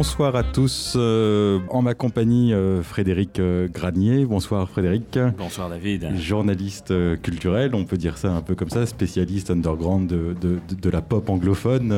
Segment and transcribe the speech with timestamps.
[0.00, 0.94] bonsoir à tous.
[0.96, 4.24] Euh, en ma compagnie, euh, Frédéric euh, Granier.
[4.24, 5.18] Bonsoir Frédéric.
[5.36, 6.16] Bonsoir David.
[6.16, 11.02] Journaliste culturel, on peut dire ça un peu comme ça, spécialiste underground de, de, la
[11.02, 11.92] pop anglophone.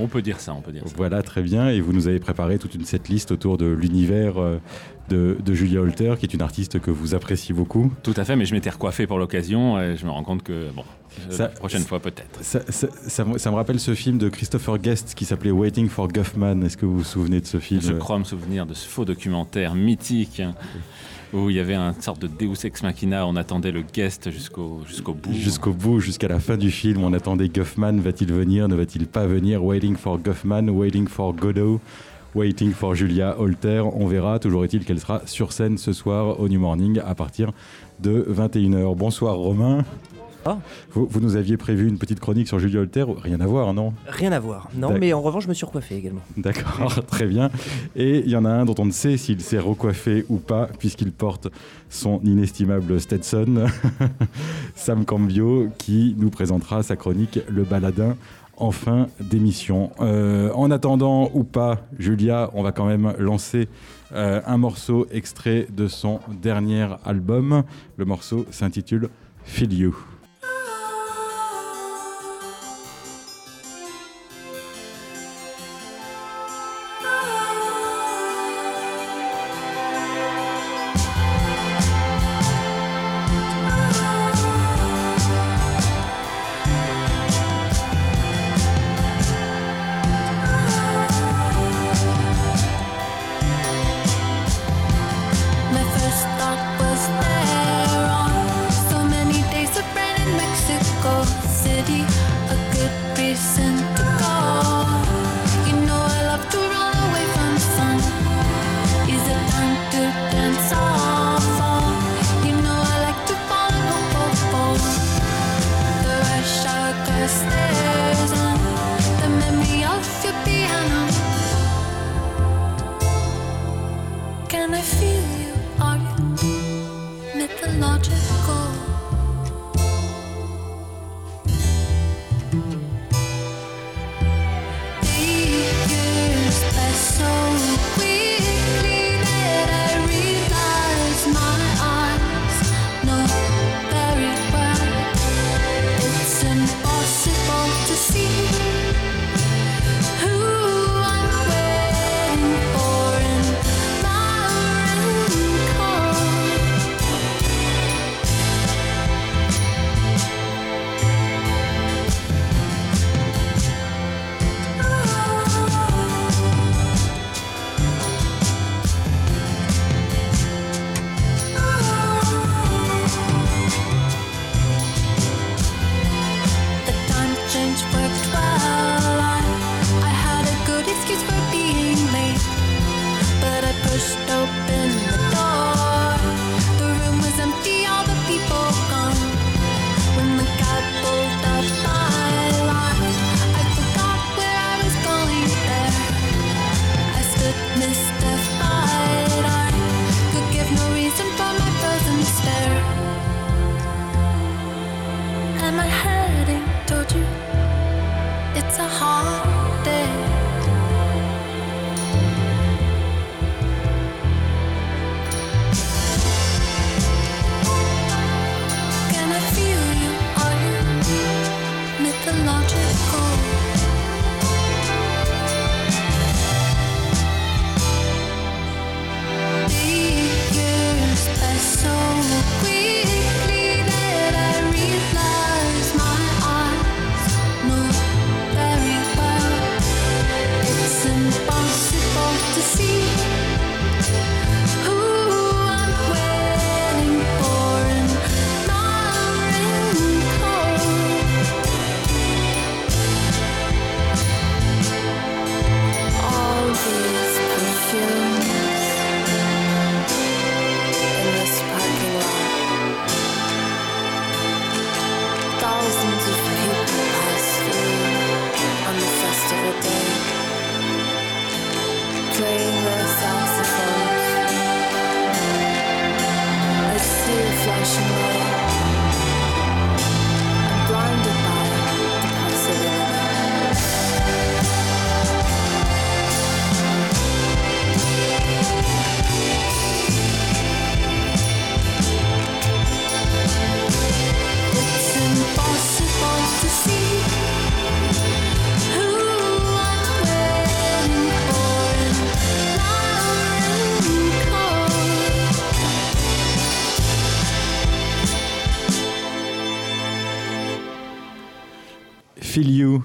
[0.00, 0.94] On peut dire ça, on peut dire ça.
[0.96, 1.68] Voilà, très bien.
[1.68, 4.34] Et vous nous avez préparé toute une setlist autour de l'univers
[5.08, 7.92] de, Julia Holter, qui est une artiste que vous appréciez beaucoup.
[8.02, 10.70] Tout à fait, mais je m'étais recoiffé pour l'occasion et je me rends compte que,
[10.74, 10.84] bon,
[11.38, 12.42] la prochaine fois peut-être.
[12.42, 16.62] Ça, ça, me rappelle ce film de Christopher Guest qui s'appelait Waiting for Guffman.
[16.62, 17.80] Est-ce que vous vous souvenez de ce film?
[17.80, 20.40] Je crois me souvenir de ce faux documentaire mythique.
[20.40, 20.54] Hein,
[21.34, 24.82] où il y avait une sorte de Deus ex machina, on attendait le guest jusqu'au
[24.86, 25.32] jusqu'au bout.
[25.32, 29.26] Jusqu'au bout, jusqu'à la fin du film, on attendait Guffman, va-t-il venir, ne va-t-il pas
[29.26, 29.64] venir?
[29.64, 31.80] Waiting for Guffman, waiting for Godot.
[32.34, 33.82] Waiting for Julia Holter.
[33.94, 34.38] On verra.
[34.38, 37.52] Toujours est-il qu'elle sera sur scène ce soir au New Morning à partir
[38.00, 38.96] de 21h.
[38.96, 39.84] Bonsoir Romain.
[40.46, 40.58] Ah.
[40.90, 43.94] Vous, nous aviez prévu une petite chronique sur Julia Holter, rien à voir, non?
[44.06, 46.20] Rien à voir, non, mais en revanche, je me suis recoiffé également.
[46.36, 47.50] D'accord, très bien.
[47.96, 50.68] Et il y en a un dont on ne sait s'il s'est recoiffé ou pas,
[50.78, 51.48] puisqu'il porte
[51.88, 53.68] son inestimable Stetson,
[54.74, 58.14] Sam Cambio, qui nous présentera sa chronique Le Baladin
[58.56, 59.90] en fin d'émission.
[60.00, 63.68] Euh, en attendant ou pas, Julia, on va quand même lancer
[64.12, 67.64] euh, un morceau extrait de son dernier album.
[67.96, 69.08] Le morceau s'intitule
[69.44, 70.13] Feel You.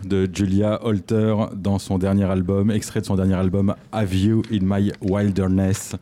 [0.10, 4.60] De Julia Holter dans son dernier album, extrait de son dernier album Have You in
[4.62, 5.96] My Wilderness.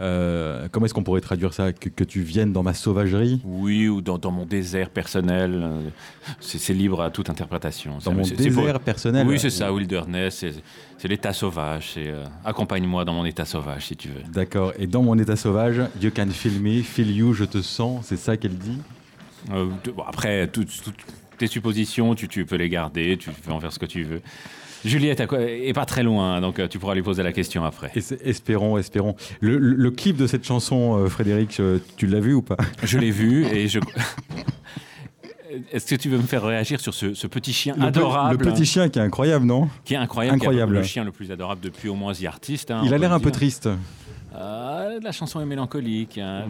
[0.00, 1.72] Euh, comment est-ce qu'on pourrait traduire ça?
[1.72, 3.40] Que, tu viennes dans ma sauvagerie?
[3.44, 5.60] Oui, ou dans, mon désert personnel.
[5.60, 5.88] Euh,
[6.40, 7.98] c'est libre à toute interprétation.
[8.04, 10.44] Dans mon désert personnel Oui, c'est ça, wilderness.
[10.98, 11.94] C'est l'état sauvage.
[11.96, 14.22] Euh, accompagne-moi dans mon état sauvage, si tu veux.
[14.32, 14.72] D'accord.
[14.78, 18.06] Et dans mon état sauvage, You can feel me, feel you, je te sens.
[18.06, 18.78] C'est ça qu'elle dit?
[20.06, 20.70] Après, toutes
[21.38, 24.20] tes suppositions, tu, tu peux les garder, tu peux en faire ce que tu veux.
[24.84, 27.90] Juliette est pas très loin, donc euh, tu pourras lui poser la question après.
[28.24, 29.16] espérons, espérons.
[29.40, 31.60] Le, clip de cette chanson, euh, Frédéric,
[31.96, 32.56] tu l'as vu ou pas?
[32.82, 33.80] Je l'ai vu et je.
[35.72, 38.88] Est-ce que tu veux me faire réagir sur ce, petit chien adorable Le petit chien
[38.88, 39.68] qui est incroyable, non?
[39.84, 40.74] Qui est incroyable, incroyable.
[40.74, 42.70] le chien le plus adorable depuis au moins The Artist.
[42.70, 43.68] Hein, Il a l'air un peu triste.
[44.38, 46.18] Euh, la chanson est mélancolique.
[46.18, 46.46] Hein.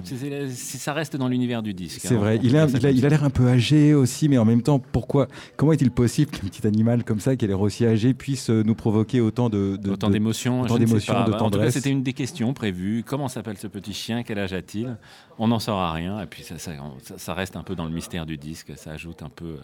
[0.52, 2.00] ça reste dans l'univers du disque.
[2.02, 2.19] C'est hein.
[2.19, 2.40] vrai.
[2.43, 5.73] Il a, il a l'air un peu âgé aussi, mais en même temps, pourquoi Comment
[5.73, 9.20] est-il possible qu'un petit animal comme ça, qui a l'air aussi âgé, puisse nous provoquer
[9.20, 13.05] autant de, autant d'émotions, autant d'émotions, de tendresse bah, c'était une des questions prévues.
[13.06, 14.23] Comment s'appelle ce petit chien?
[14.23, 14.96] Quel âge a-t-il?
[15.38, 16.20] On n'en saura rien.
[16.20, 18.73] Et puis ça, ça, reste un peu dans le mystère du disque.
[18.76, 19.56] Ça ajoute un peu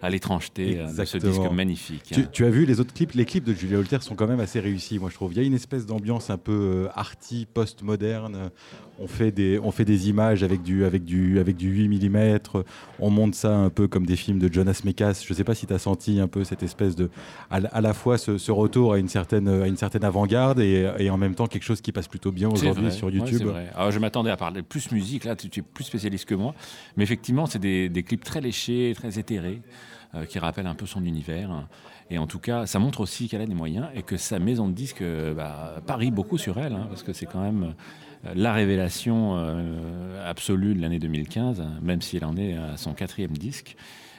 [0.00, 2.14] à l'étrangeté euh, de ce disque magnifique.
[2.32, 3.12] Tu, as vu les autres clips?
[3.14, 5.32] Les clips de Julia Holter sont quand même assez réussis, moi je trouve.
[5.32, 8.50] Il y a une espèce d'ambiance un peu euh, arty, post-moderne.
[8.98, 12.38] On fait des, on fait des images avec du, avec du, avec du 8 mm.
[12.98, 15.22] On monte ça un peu comme des films de Jonas Mekas.
[15.26, 17.10] Je ne sais pas si tu as senti un peu cette espèce de,
[17.50, 21.34] à, la fois ce, retour à une certaine, à une certaine avant-garde et, en même
[21.34, 23.50] temps quelque chose qui passe plutôt bien aujourd'hui sur YouTube.
[23.74, 25.24] Alors, je m'attendais à parler plus musique.
[25.24, 26.54] Là, tu, es plus spécialiste que moi.
[26.96, 29.60] Mais effectivement, c'est des, des, clips très léchés, très éthérés,
[30.14, 31.50] euh, qui rappellent un peu son univers.
[32.10, 34.68] Et en tout cas, ça montre aussi qu'elle a des moyens et que sa maison
[34.68, 37.74] de disques euh, bah, parie beaucoup sur elle, hein, parce que c'est quand même
[38.24, 42.94] euh, la révélation euh, absolue de l'année 2015, même si elle en est à son
[42.94, 43.76] quatrième disque.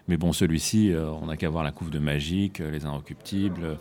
[0.10, 3.78] Mais bon, celui-ci, on n'a qu'à voir la couve de Magique, Les Inrecuptibles,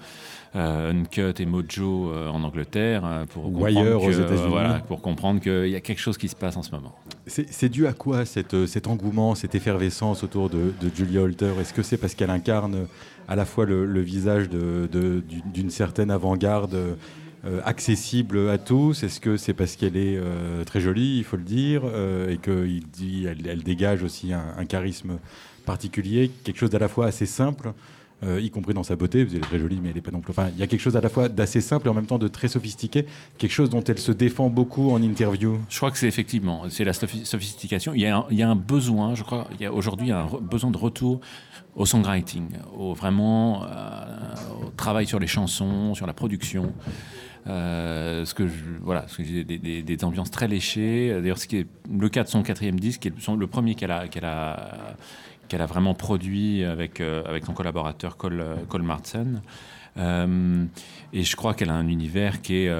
[0.54, 6.00] Uncut et Mojo en Angleterre pour comprendre, que, voilà, pour comprendre qu'il y a quelque
[6.00, 6.96] chose qui se passe en ce moment.
[7.26, 11.52] C'est dû à quoi cette, cet engouement, cette effervescence autour de, de Julia Holter?
[11.60, 12.88] Est-ce que c'est parce qu'elle incarne
[13.28, 16.96] à la fois le, visage d'une certaine avant-garde
[17.46, 19.04] euh, accessible à tous.
[19.04, 22.38] Est-ce que c'est parce qu'elle est euh, très jolie, il faut le dire, euh, et
[22.38, 25.18] qu'elle elle, dégage aussi un, charisme
[25.64, 27.72] particulier, quelque chose d'à la fois assez simple
[28.22, 30.30] y compris dans sa beauté, elle est très jolie, mais elle n'est pas non plus.
[30.30, 32.18] Enfin, il y a quelque chose à la fois d'assez simple et en même temps
[32.18, 33.06] de très sophistiqué,
[33.38, 35.58] quelque chose dont elle se défend beaucoup en interview.
[35.68, 37.92] Je crois que c'est effectivement, c'est la sophistication.
[37.94, 41.20] Il y, a un, besoin, je crois, il y a aujourd'hui un besoin de retour
[41.74, 43.68] au songwriting, au vraiment euh,
[44.76, 46.72] travail sur les chansons, sur la production.
[47.48, 48.42] Euh, ce que
[48.80, 51.10] voilà, ce que j'ai des, ambiances très léchées.
[51.12, 53.92] D'ailleurs, ce qui est le cas de son quatrième disque, qui est le premier qu'elle
[53.92, 54.96] a,
[55.48, 59.42] qu'elle a vraiment produit avec euh, avec son collaborateur Cole, Cole Martsen.
[59.96, 62.70] et je crois qu'elle a un univers qui est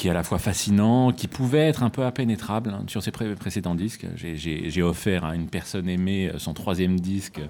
[0.00, 3.10] qui est à la fois fascinant, qui pouvait être un peu impénétrable hein, sur ses
[3.10, 4.06] précédents disques.
[4.16, 7.46] J'ai offert à une personne aimée son troisième disque euh,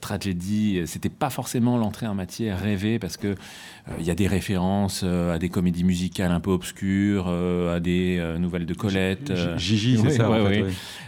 [0.00, 3.34] tragédie, c'était pas forcément l'entrée en matière rêvée parce que euh,
[3.98, 8.22] il y a des références euh, à des comédies musicales un peu obscures, à des
[8.38, 9.32] nouvelles de Colette.
[9.56, 10.30] Gigi, c'est ça.
[10.30, 10.64] Ouais,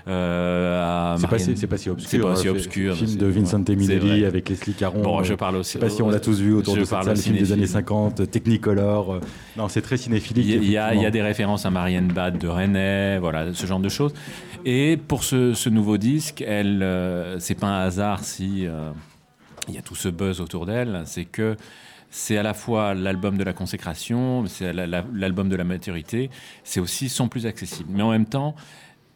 [0.06, 2.08] c'est pas, si, pas si obscur.
[2.08, 2.96] C'est pas si obscur.
[2.96, 5.02] Film de Vincent Minelli avec Leslie Caron.
[5.02, 5.72] Bon, je parle aussi.
[5.74, 7.66] Je sais pas si on l'a tous vu autour de cette salle, film des années
[7.66, 9.20] 50, Technicolor.
[9.56, 10.46] Non, c'est très cinéphilique.
[10.46, 13.66] Il y, a, il y a des références à Marianne Bad de René, voilà, ce
[13.66, 14.12] genre de choses.
[14.68, 16.84] Et pour ce, nouveau disque, elle,
[17.38, 18.90] c'est pas un hasard si euh,
[19.68, 21.56] il y a tout ce buzz autour d'elle, c'est que
[22.10, 26.30] c'est à la fois l'album de la consécration, c'est l'album de la maturité,
[26.64, 27.90] c'est aussi son plus accessible.
[27.92, 28.56] Mais en même temps,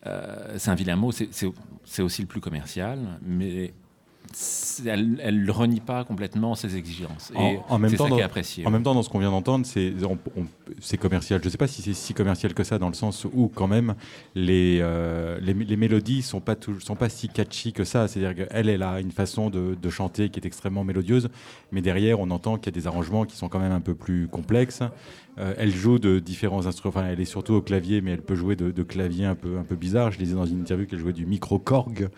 [0.07, 3.73] euh, c'est un vilain mot, c'est aussi le plus commercial, mais
[4.87, 7.33] elle ne renie pas complètement ses exigences.
[7.39, 8.67] Et en, même temps, ça qui est apprécié.
[8.67, 11.41] En même temps, dans ce qu'on vient d'entendre, c'est commercial.
[11.41, 13.67] Je ne sais pas si c'est si commercial que ça, dans le sens où, quand
[13.67, 13.95] même,
[14.35, 18.07] les, euh, les, mélodies ne sont, pas sont pas si catchy que ça.
[18.09, 21.29] C'est-à-dire qu'elle, elle a une façon de, chanter qui est extrêmement mélodieuse,
[21.73, 23.95] mais derrière, on entend qu'il y a des arrangements qui sont quand même un peu
[23.95, 24.83] plus complexes.
[25.39, 26.95] Euh, elle joue de différents instruments.
[26.97, 29.59] Enfin, elle est surtout au clavier, mais elle peut jouer de, de clavier un peu,
[29.59, 30.13] un peu bizarre.
[30.13, 32.09] Je disais dans une interview qu'elle jouait du micro-korg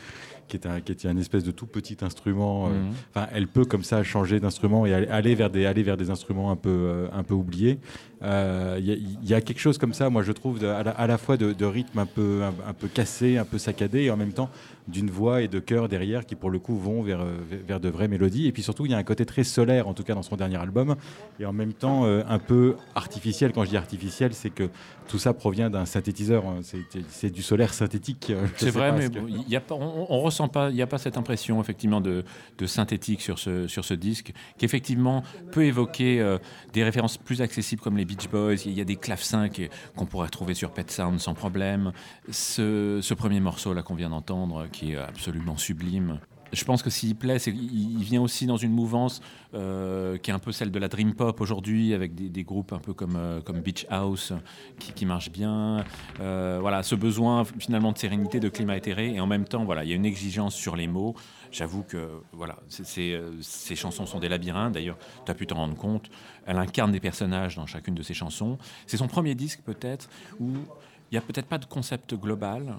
[0.52, 2.66] qui est un, qui est un espèce de tout petit instrument.
[2.66, 2.92] Euh, mhm.
[3.14, 6.50] Enfin, elle peut comme ça changer d'instrument et aller vers des, aller vers des instruments
[6.50, 7.78] un peu, euh, un peu oubliés.
[8.22, 11.98] Il y, a quelque chose comme ça, moi je trouve, à, la, fois de, rythme
[11.98, 14.50] un peu, un, peu cassé, un peu saccadé, et en même temps
[14.88, 17.24] d'une voix et de chœur derrière qui pour le coup vont vers,
[17.66, 18.48] vers de vraies mélodies.
[18.48, 20.36] Et puis surtout, il y a un côté très solaire, en tout cas dans son
[20.36, 20.96] dernier album,
[21.38, 23.52] et en même temps un peu artificiel.
[23.52, 24.68] Quand je dis artificiel, c'est que
[25.08, 26.46] tout ça provient d'un synthétiseur.
[26.46, 26.60] Hein.
[27.08, 28.32] C'est du solaire synthétique.
[28.56, 29.08] C'est vrai, mais
[29.48, 32.24] y a pas, on, on, ressent pas, il n'y a pas cette impression effectivement de,
[32.58, 36.38] de, synthétique sur ce, sur ce disque, qui effectivement peut évoquer euh,
[36.72, 38.66] des références plus accessibles comme les Beach Boys.
[38.66, 39.49] Il y a des clavecins
[39.97, 41.92] qu'on pourrait retrouver sur Pet Sound sans problème.
[42.31, 46.19] Ce, premier morceau là qu'on vient d'entendre, qui est absolument sublime,
[46.52, 49.23] je pense que s'il plaît, il, vient aussi dans une mouvance
[49.54, 52.78] euh, qui est un peu celle de la dream pop aujourd'hui, avec des, groupes un
[52.78, 54.35] peu comme, euh, Beach House
[54.78, 55.83] qui, qui marchent bien.
[56.21, 59.83] Euh, voilà, ce besoin finalement de sérénité, de climat éthéré, et en même temps, voilà,
[59.85, 61.14] il y a une exigence sur les mots.
[61.52, 64.73] J'avoue que voilà, ces chansons sont des labyrinthes.
[64.73, 66.11] D'ailleurs, tu as pu t'en rendre compte.
[66.47, 68.59] Elle incarne des personnages dans chacune de ses chansons.
[68.87, 70.09] C'est son premier disque peut-être
[70.40, 72.75] où il n'y a peut-être pas de concept global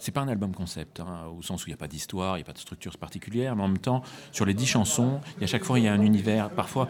[0.00, 2.40] c'est pas un album concept, hein, au sens où il n'y a pas d'histoire, il
[2.40, 4.02] n'y a pas de structure particulière, mais en même temps,
[4.32, 6.48] sur les dix chansons, a chaque fois il y a un univers.
[6.50, 6.88] Parfois,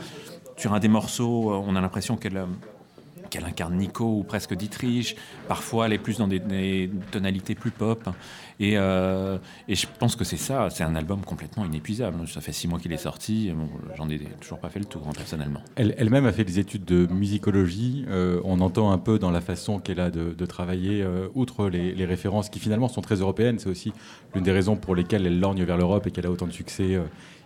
[0.57, 2.47] sur un des morceaux, on a l'impression qu'elle euh,
[3.31, 5.17] qu'elle incarne Nico ou presque Dietrich.
[5.49, 8.09] Parfois, elle est plus dans des, tonalités plus pop.
[8.59, 10.69] Et, euh, et je pense que c'est ça.
[10.71, 12.29] C'est un album complètement inépuisable.
[12.29, 13.53] Ça fait six mois qu'il est sorti.
[13.97, 15.63] J'en ai toujours pas fait le tour, hein, personnellement.
[15.77, 18.05] Elle-même a fait des études de musicologie.
[18.09, 22.05] Euh, on entend un peu dans la façon qu'elle a de, travailler, euh, outre les,
[22.05, 23.59] références qui finalement sont très européennes.
[23.59, 23.93] C'est aussi
[24.35, 26.99] l'une des raisons pour lesquelles elle lorgne vers l'Europe et qu'elle a autant de succès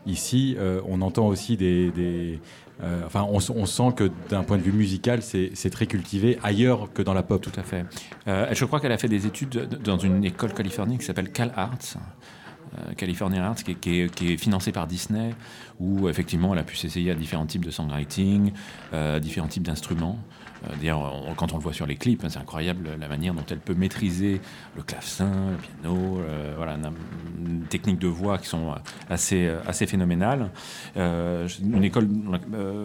[0.06, 0.56] ici.
[0.88, 2.40] on entend aussi des
[2.82, 7.02] euh, enfin, on, sent que d'un point de vue musical, c'est très cultivé ailleurs que
[7.02, 7.40] dans la pop.
[7.40, 7.84] Tout à fait.
[8.26, 11.52] Euh, je crois qu'elle a fait des études dans une école californienne qui s'appelle Cal
[11.56, 11.96] Arts.
[12.78, 15.30] Euh, California Arts, qui est, financée par Disney,
[15.78, 18.52] où effectivement elle a pu s'essayer à différents types de songwriting,
[19.20, 20.18] différents types d'instruments.
[20.64, 23.44] Euh, d'ailleurs, quand on le voit sur les clips, hein, c'est incroyable la manière dont
[23.50, 24.40] elle peut maîtriser
[24.76, 26.76] le clavecin, le piano, euh, voilà,
[27.38, 28.74] une, technique de voix qui sont
[29.08, 30.50] assez, assez phénoménales.
[30.96, 32.08] Euh, une école,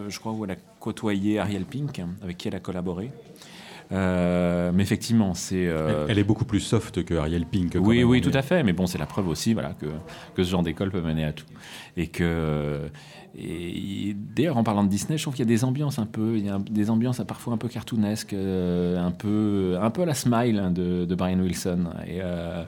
[0.08, 3.12] je crois, où elle a côtoyé Ariel Pink, avec qui elle a collaboré.
[3.92, 5.70] mais effectivement, c'est.
[6.08, 7.76] Elle, est beaucoup plus soft que Ariel Pink.
[7.80, 8.64] Oui, oui, tout à fait.
[8.64, 9.88] Mais bon, c'est la preuve aussi, voilà, que,
[10.36, 11.46] que ce genre d'école peut mener à tout,
[11.98, 12.90] et que
[13.38, 16.38] et d'ailleurs, en parlant de Disney, je trouve qu'il y a des ambiances un peu,
[16.38, 20.06] il y a des ambiances parfois un peu cartoonesques, euh, un peu, un peu à
[20.06, 21.90] la Smile hein, de, Brian Wilson.
[22.08, 22.64] Et, euh,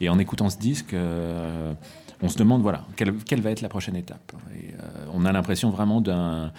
[0.00, 1.74] et, en écoutant ce disque, euh,
[2.22, 4.32] on se demande voilà quelle, va être la prochaine étape.
[5.12, 6.50] On a l'impression vraiment d'un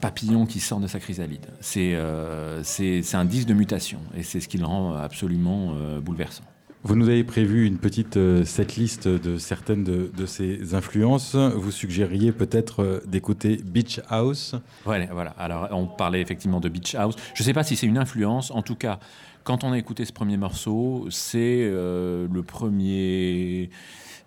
[0.00, 1.46] papillon qui sort de sa chrysalide.
[1.60, 6.44] C'est un disque de mutation et c'est ce qui le rend absolument bouleversant.
[6.86, 11.34] Vous nous avez prévu une petite euh, setlist de certaines de, ces influences.
[11.34, 14.54] Vous suggériez peut-être euh, d'écouter Beach House.
[14.84, 15.30] Voilà, voilà.
[15.38, 17.16] Alors, on parlait effectivement de Beach House.
[17.32, 18.50] Je ne sais pas si c'est une influence.
[18.50, 18.98] En tout cas,
[19.44, 23.70] quand on a écouté ce premier morceau, c'est euh, le premier.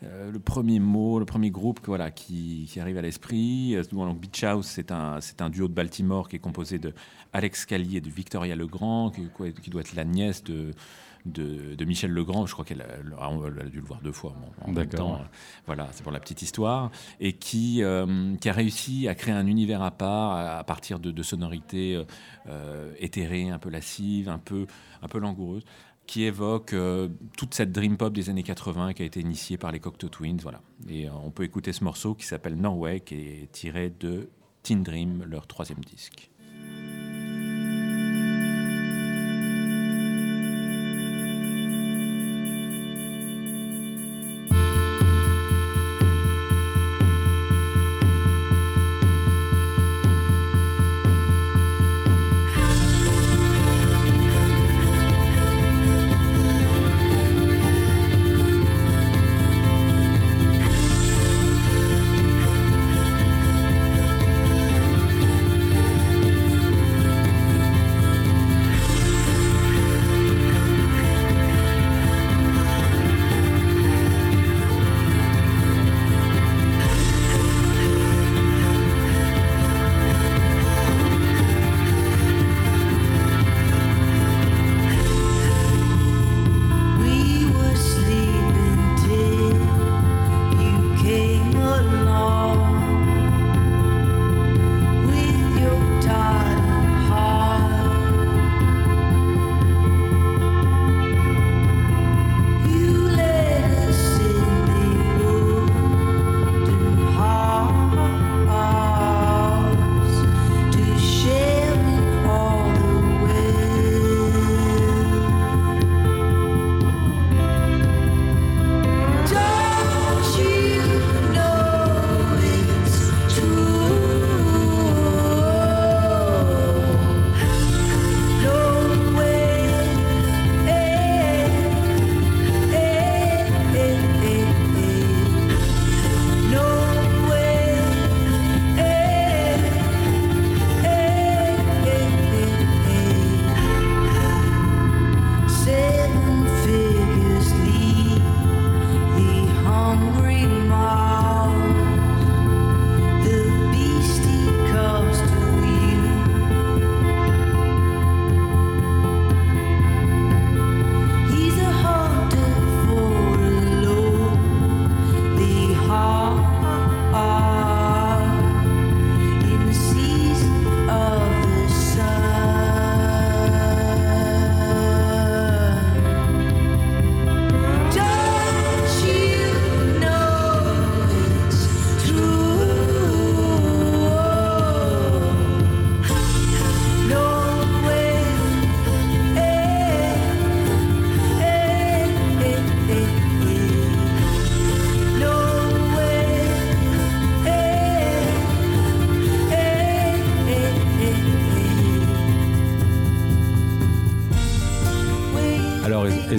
[0.01, 3.77] le premier mot, le premier groupe voilà, qui, arrive à l'esprit.
[3.91, 6.91] Donc Beach House, c'est un, un duo de Baltimore qui est composé de
[7.33, 9.27] Alex Callier et de Victoria Legrand, qui,
[9.61, 10.71] qui doit être la nièce de,
[11.31, 12.45] de, Michel Legrand.
[12.45, 15.21] Je crois qu'elle a, dû le voir deux fois en même temps.
[15.65, 16.91] Voilà, c'est pour la petite histoire.
[17.19, 21.23] Et qui, euh, qui a réussi à créer un univers à part à, partir de,
[21.23, 22.03] sonorités euh,
[22.49, 24.67] euh, éthérées, un peu lascives, un peu,
[25.01, 25.63] un peu langoureuses
[26.05, 26.73] qui évoque
[27.35, 30.39] toute cette dream pop des années 80 qui a été initiée par les Cocteau Twins.
[30.41, 30.61] Voilà.
[30.87, 34.29] Et on peut écouter ce morceau qui s'appelle Norway, qui est tiré de
[34.63, 36.29] Teen Dream, leur troisième disque.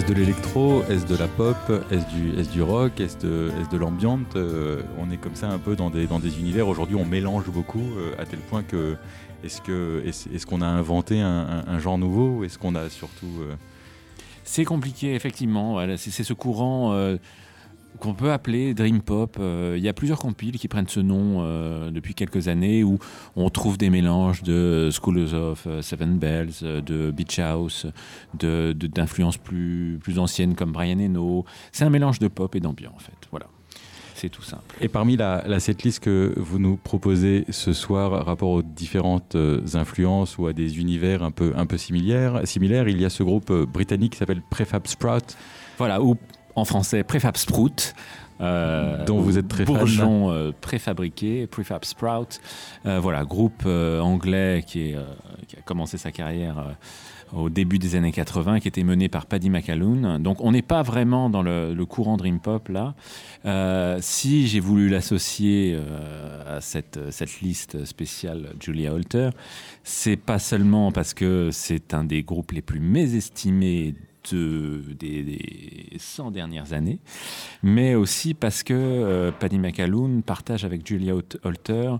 [0.09, 1.57] De l'électro Est-ce de la pop
[1.91, 5.77] Est-ce du, rock Est-ce de, est de l'ambiance euh, On est comme ça un peu
[5.77, 6.67] dans des, dans des univers.
[6.67, 8.97] Aujourd'hui, on mélange beaucoup euh, à tel point que
[9.45, 13.27] est-ce qu'on a inventé un, genre nouveau Est-ce qu'on a surtout...
[13.41, 13.55] Euh,
[14.45, 15.79] C'est compliqué, effectivement.
[15.99, 16.93] C'est ce courant
[17.99, 19.37] qu'on peut appeler Dream Pop.
[19.41, 22.99] Euh, il y a plusieurs compiles qui prennent ce nom euh, depuis quelques années où
[23.37, 27.87] on trouve des mélanges de Schools of euh, Seven Bells, de Beach House,
[28.35, 31.45] d'influences de, plus, plus anciennes comme Brian Eno.
[31.73, 33.29] C'est un mélange de pop et d'ambiance en fait.
[33.31, 33.47] Voilà.
[34.15, 34.75] C'est tout simple.
[34.81, 39.37] Et parmi la, la setlist que vous nous proposez ce soir, rapport aux différentes
[39.75, 43.23] influences ou à des univers un peu, un peu similaires, similaires, il y a ce
[43.23, 45.37] groupe britannique qui s'appelle Prefab Sprout.
[45.79, 46.17] Voilà, où
[46.55, 47.95] en français Prefab Sprout.
[48.41, 52.41] Euh, dont vous êtes très bourgeon euh, préfabriqué, Prefab Sprout.
[52.87, 54.97] Euh, voilà, groupe euh, anglais qui, est,
[55.49, 56.77] qui, a commencé sa carrière
[57.33, 60.19] au début des années 80, qui était mené par Paddy McAloon.
[60.21, 62.95] Donc on n'est pas vraiment dans le, le, courant Dream Pop là.
[64.01, 65.79] si j'ai voulu l'associer
[66.47, 69.31] à cette, cette liste spéciale Julia Holter,
[69.83, 73.95] c'est pas seulement parce que c'est un des groupes les plus mésestimés
[74.35, 76.99] des, des, 100 dernières années,
[77.63, 81.97] mais aussi parce que euh, Paddy McAloon partage avec Julia Holter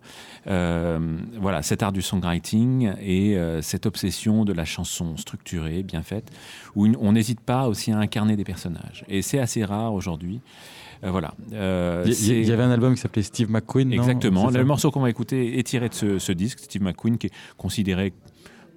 [0.47, 6.03] euh, voilà, cet art du songwriting et euh, cette obsession de la chanson structurée, bien
[6.03, 6.31] faite,
[6.75, 9.05] où une, on n'hésite pas aussi à incarner des personnages.
[9.09, 10.41] Et c'est assez rare aujourd'hui.
[11.05, 11.35] Euh, voilà.
[11.53, 13.93] Euh, il y, avait un album qui s'appelait Steve McQueen.
[13.93, 14.51] Exactement.
[14.51, 17.33] Le morceau qu'on va écouter est tiré de ce, ce disque, Steve McQueen, qui est
[17.57, 18.13] considéré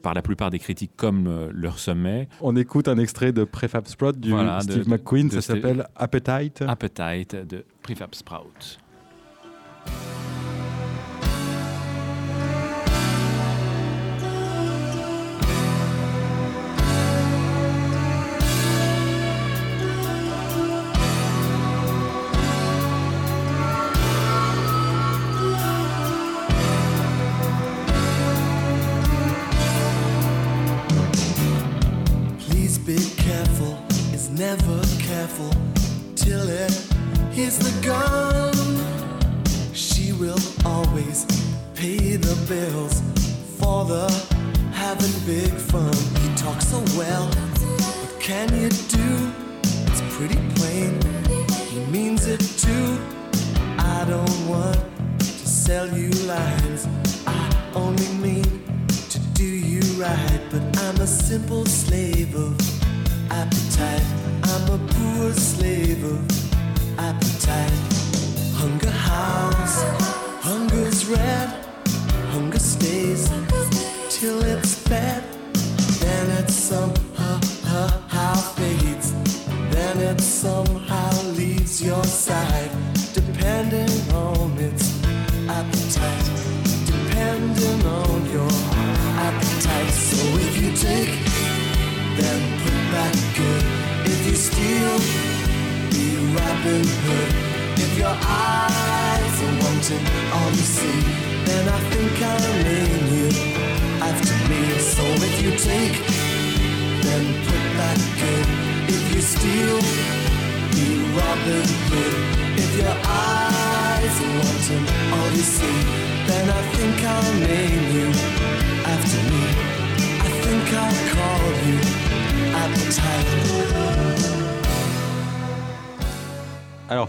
[0.02, 2.28] par la plupart des critiques comme euh, leur sommet.
[2.42, 6.64] On écoute un extrait de Prefab Sprout du Steve McQueen, ça s'appelle Appetite.
[6.68, 8.78] Appetite de Prefab Sprout.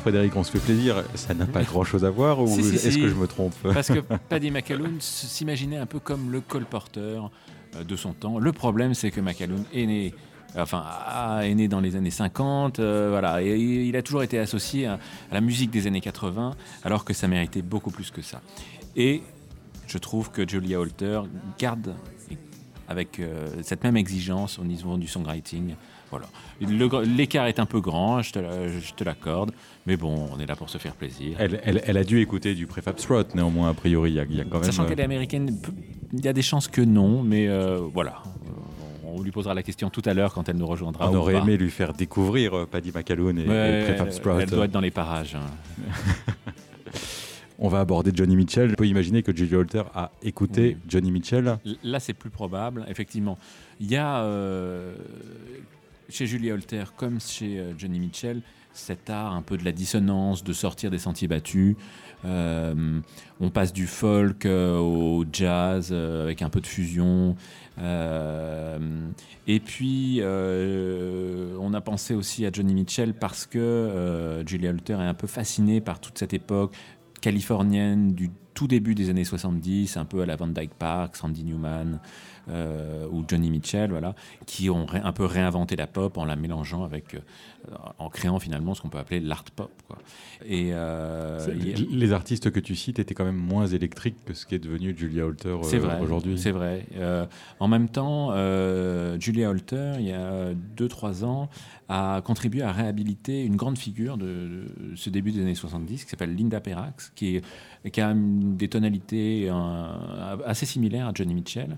[0.02, 3.14] Frédéric, on se fait plaisir, ça n'a pas grand-chose à voir ou est-ce que je
[3.14, 3.54] me trompe?
[3.62, 7.30] Parce que Paddy McAloon s'imaginait un peu comme le colporteur
[7.76, 8.40] euh, de son temps.
[8.40, 10.14] Le problème, c'est que McAloon est né
[10.56, 14.86] enfin, est né dans les années 50, euh, voilà, et il a toujours été associé
[14.86, 14.98] à,
[15.30, 18.40] la musique des années 80, alors que ça méritait beaucoup plus que ça.
[18.96, 19.22] Et
[19.86, 21.20] je trouve que Julia Holter
[21.60, 21.94] garde
[22.88, 25.74] avec euh, cette même exigence au niveau du songwriting.
[26.10, 26.26] Voilà.
[26.60, 29.52] L'écart est un peu grand, je te l'accorde,
[29.86, 31.38] mais bon, on est là pour se faire plaisir.
[31.40, 34.10] Elle, a dû écouter du Prefab Sprout, néanmoins, a priori.
[34.10, 34.64] Il y a, quand même...
[34.64, 35.58] Sachant qu'elle est américaine,
[36.12, 38.22] il y a des chances que non, mais euh, voilà.
[39.04, 41.10] On lui posera la question tout à l'heure quand elle nous rejoindra.
[41.10, 44.40] On aurait aimé lui faire découvrir euh, Paddy McAloon et, Prefab Sprout.
[44.42, 45.36] Elle doit être dans les parages.
[47.64, 48.72] On va aborder Johnny Mitchell.
[48.72, 51.58] On peut imaginer que Julie Holter a écouté Johnny Mitchell.
[51.84, 53.38] Là, c'est plus probable, effectivement.
[53.78, 54.96] Il y a euh,
[56.08, 60.42] chez Julie Holter, comme chez euh, Johnny Mitchell, cet art un peu de la dissonance,
[60.42, 61.76] de sortir des sentiers battus.
[62.24, 63.00] Euh,
[63.40, 67.36] on passe du folk euh, au jazz euh, avec un peu de fusion.
[69.46, 75.14] et puis, on a pensé aussi à Johnny Mitchell parce que Julia Holter est un
[75.14, 76.74] peu fascinée par toute cette époque
[77.22, 81.44] californienne du tout début des années 70, un peu à la Van Dyke Park, Sandy
[81.44, 82.00] Newman
[82.48, 84.14] ou Johnny Mitchell, voilà,
[84.46, 87.16] qui ont un peu réinventé la pop en la mélangeant avec
[87.98, 89.70] en créant finalement ce qu'on peut appeler l'art pop.
[90.44, 91.38] Et euh,
[91.90, 94.96] les artistes que tu cites étaient quand même moins électriques que ce qui est devenu
[94.96, 96.38] Julia Holter euh, aujourd'hui.
[96.38, 96.86] C'est vrai.
[96.96, 97.26] Euh,
[97.60, 98.30] en même temps,
[99.20, 101.48] Julia Holter, il y a 2-3 ans,
[101.88, 104.64] a contribué à réhabiliter une grande figure de,
[104.96, 107.40] ce début des années 70 qui s'appelle Linda Perrax, qui,
[107.92, 109.50] qui a des tonalités
[110.44, 111.76] assez similaires à Johnny Mitchell.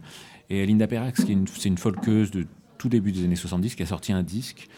[0.54, 2.46] Et Linda Perrax, c'est une, une folkeuse de
[2.78, 4.68] tout début des années 70 qui a sorti un disque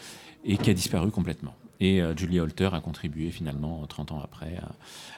[0.43, 1.53] et qui a disparu complètement.
[1.79, 4.59] Et euh, Julie Holter a contribué finalement, 30 ans après,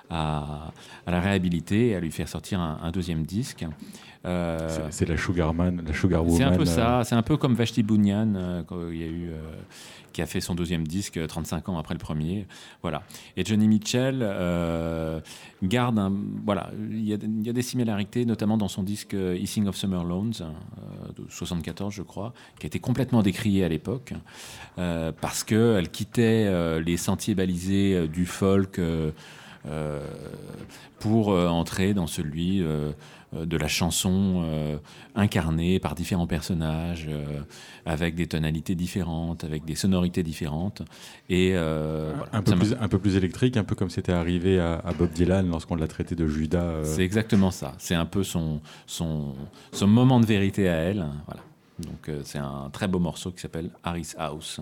[0.09, 0.71] à,
[1.07, 3.65] la réhabiliter à lui faire sortir un, deuxième disque.
[4.25, 7.03] Euh, c'est la Sugarman, la Sugar C'est un peu ça, euh.
[7.03, 9.31] c'est un peu comme Vashti Bunyan, quand il y a eu
[10.11, 12.47] qui a fait son deuxième disque 35 ans après le premier.
[12.81, 13.03] Voilà.
[13.37, 15.19] Et Johnny Mitchell euh,
[15.63, 16.13] garde un.
[16.45, 21.11] Voilà, il y, a, des similarités, notamment dans son disque Hissing of Summer Loans, euh,
[21.17, 24.13] de 74, je crois, qui a été complètement décrié à l'époque,
[24.77, 28.79] euh, parce qu'elle quittait les sentiers balisés du folk.
[30.99, 32.63] Pour entrer dans celui
[33.35, 34.77] euh, de la chanson euh,
[35.13, 37.41] incarnée par différents personnages, euh,
[37.85, 40.81] avec des tonalités différentes, avec des sonorités différentes.
[41.29, 45.11] Et un, peu plus, un, peu plus, électrique, un peu comme c'était arrivé à, Bob
[45.11, 46.83] Dylan lorsqu'on l'a traité de Judas.
[46.83, 47.73] C'est exactement ça.
[47.77, 49.35] C'est un peu son, son,
[49.71, 51.05] son, moment de vérité à elle.
[51.27, 51.41] Voilà.
[51.79, 54.59] Donc c'est un très beau morceau qui s'appelle Harris House.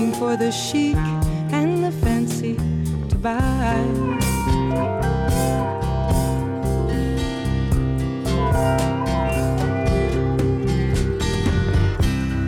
[0.00, 0.96] Looking for the chic
[1.52, 2.56] and the fancy
[3.10, 3.84] to buy.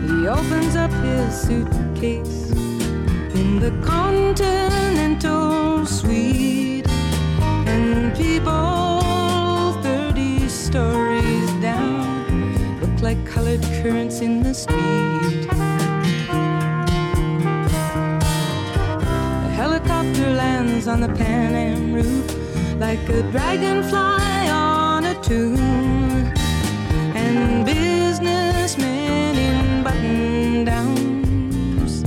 [0.07, 2.49] He opens up his suitcase
[3.35, 6.87] in the continental suite
[7.67, 9.01] and people
[9.83, 15.62] 30 stories down look like colored currents in the street.
[20.31, 25.57] Lands on the Pan Am roof like a dragonfly on a tomb.
[27.15, 32.03] And businessmen in button downs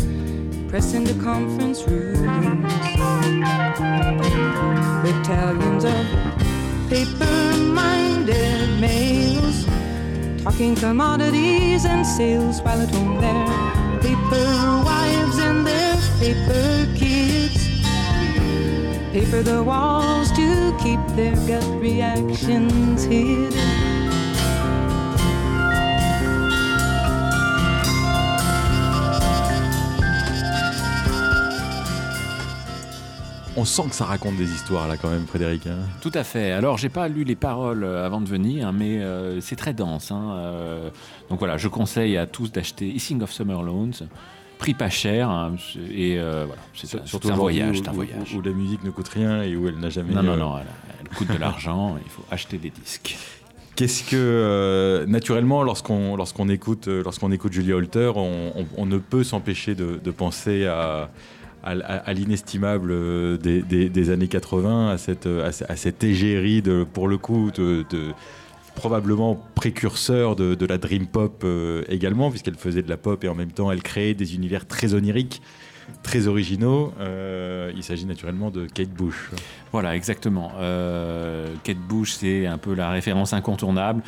[0.69, 2.73] press into conference rooms.
[5.03, 6.07] Battalions of
[6.89, 9.67] paper-minded males
[10.43, 13.47] talking commodities and sales while at home their
[14.01, 14.47] paper
[14.85, 16.86] wives and their paper
[19.17, 23.97] paper the walls to keep their gut reactions hidden
[33.57, 35.67] on sent que ça raconte des histoires là quand même, Frédéric.
[35.67, 35.79] Hein.
[36.03, 36.53] Tout à fait.
[36.53, 40.11] Alors j'ai pas lu les paroles euh, avant de venir, mais euh, c'est très dense.
[40.11, 40.35] Hein.
[40.37, 40.91] Euh,
[41.31, 44.05] donc voilà, je conseille à tous d'acheter Hissing of Summer Loans.
[44.59, 45.55] Prix pas cher hein,
[45.91, 48.35] et voilà, c'est surtout un voyage, où, un voyage.
[48.35, 50.15] Où, la musique ne coûte rien et où elle n'a jamais.
[50.15, 51.97] Non, non, non, elle, coûte de l'argent.
[52.05, 53.17] il faut acheter des disques.
[53.75, 60.11] Qu'est-ce que naturellement, lorsqu'on lorsqu'on écoute lorsqu'on écoute Julia Holter, on, ne peut s'empêcher de,
[60.11, 61.11] penser à
[61.67, 67.51] à, l'inestimable euh, des, années 80, à cette, à, cette égérie, de, pour le coup,
[67.51, 67.85] de,
[68.77, 73.35] probablement précurseur de, la dream pop euh, également, puisqu'elle faisait de la pop et en
[73.35, 75.43] même temps elle créait des univers très oniriques,
[76.05, 76.93] très originaux.
[77.01, 79.31] Euh, il s'agit naturellement de Kate Bush.
[79.73, 80.53] Voilà, exactement.
[81.65, 84.03] Kate Bush, c'est un peu la référence incontournable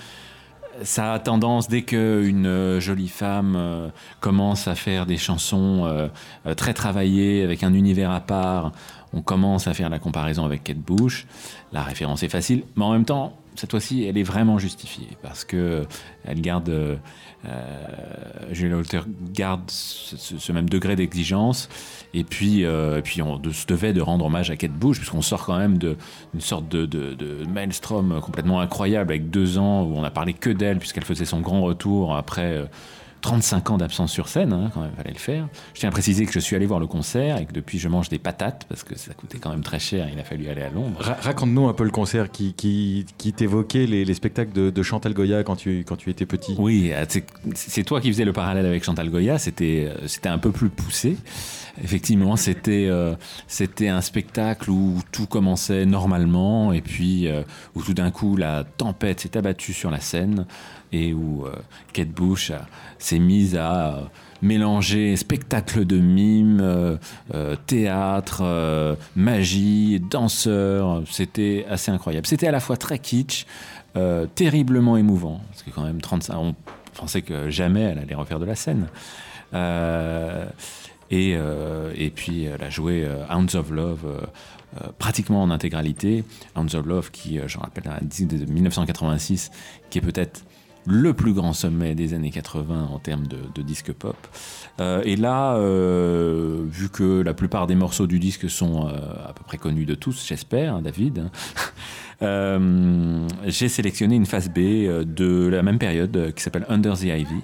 [0.82, 3.88] ça a tendance, dès qu'une euh, jolie femme euh,
[4.20, 6.08] commence à faire des chansons euh,
[6.54, 8.72] très travaillées, avec un univers à part,
[9.12, 11.26] on commence à faire la comparaison avec Kate Bush.
[11.72, 15.44] La référence est facile, mais en même temps, cette fois-ci, elle est vraiment justifiée parce
[15.44, 15.84] que
[16.24, 16.96] elle garde, euh,
[18.50, 19.00] Walter
[19.32, 21.68] garde ce, même degré d'exigence.
[22.14, 25.22] Et puis, euh, et puis on se devait de rendre hommage à Kate Bush, puisqu'on
[25.22, 25.96] sort quand même d'une
[26.38, 30.50] sorte de, de, de, maelstrom complètement incroyable avec deux ans où on a parlé que
[30.50, 32.58] d'elle, puisqu'elle faisait son grand retour après.
[32.58, 32.66] Euh,
[33.20, 35.48] 35 ans d'absence sur scène, hein, quand même, fallait le faire.
[35.74, 37.88] Je tiens à préciser que je suis allé voir le concert et que depuis je
[37.88, 40.08] mange des patates parce que ça coûtait quand même très cher.
[40.12, 40.98] Il a fallu aller à Londres.
[41.20, 45.56] Raconte-nous un peu le concert qui, qui, qui t'évoquait les, spectacles de, Chantal Goya quand
[45.56, 46.54] tu, quand tu étais petit.
[46.58, 47.04] Oui, ah,
[47.54, 49.38] c'est toi qui faisais le parallèle avec Chantal Goya.
[49.38, 51.16] C'était c'était un peu plus poussé.
[51.82, 53.14] Effectivement, c'était euh,
[53.46, 57.42] c'était un spectacle où tout commençait normalement et puis euh,
[57.74, 60.46] où tout d'un coup la tempête s'est abattue sur la scène
[60.92, 61.52] et où euh,
[61.92, 62.52] Kate Bush
[62.98, 64.02] s'est mise à euh,
[64.42, 71.02] mélanger spectacle de mime, euh, théâtre, magie, danseur.
[71.10, 72.26] C'était assez incroyable.
[72.26, 73.46] C'était à la fois très kitsch,
[74.36, 76.54] terriblement émouvant, parce que quand même 35, on
[76.94, 78.86] pensait que jamais elle allait refaire de la scène.
[81.10, 84.28] Et, et, puis elle a joué Hounds of Love
[85.00, 86.22] pratiquement en intégralité.
[86.54, 89.50] Hounds of Love, qui, je rappelle, un disque de 1986,
[89.90, 90.44] qui est peut-être
[90.88, 94.16] le plus grand sommet des années 80 en termes de, disque pop.
[94.80, 98.92] Euh, et là, euh, vu que la plupart des morceaux du disque sont euh,
[99.28, 101.28] à peu près connus de tous, j'espère, hein, David,
[103.46, 107.42] j'ai sélectionné une phase B de la même période qui s'appelle Under the Ivy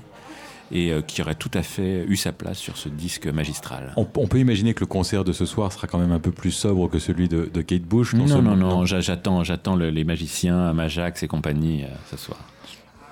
[0.73, 3.93] et qui aurait tout à fait eu sa place sur ce disque magistral.
[3.97, 6.51] On, peut imaginer que le concert de ce soir sera quand même un peu plus
[6.51, 8.15] sobre que celui de, Kate Bush.
[8.15, 12.39] Non, non, non, j'attends, j'attends les magiciens, Majax et compagnie ce soir.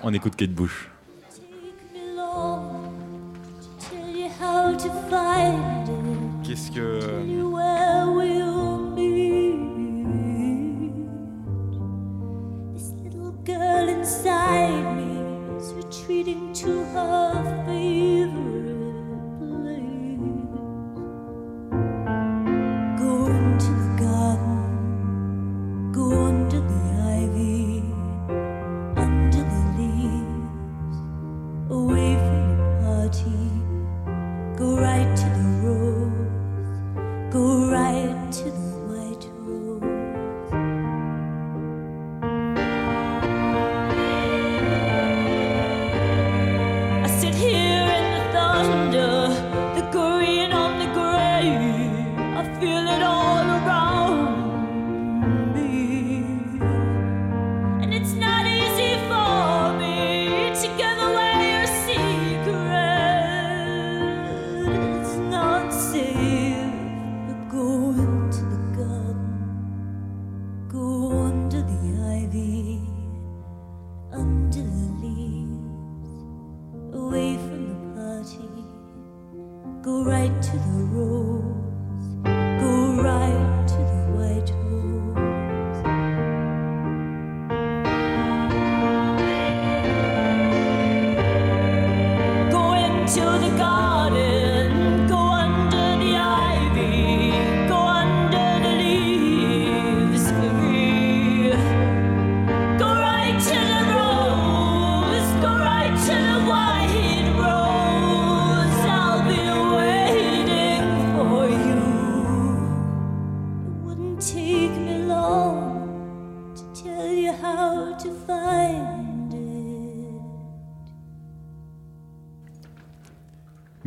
[0.04, 0.88] On écoute Kate Bush.
[6.42, 6.98] Qu'est-ce que.
[12.74, 15.20] This little girl inside me
[15.56, 18.21] is retreating to her favorite.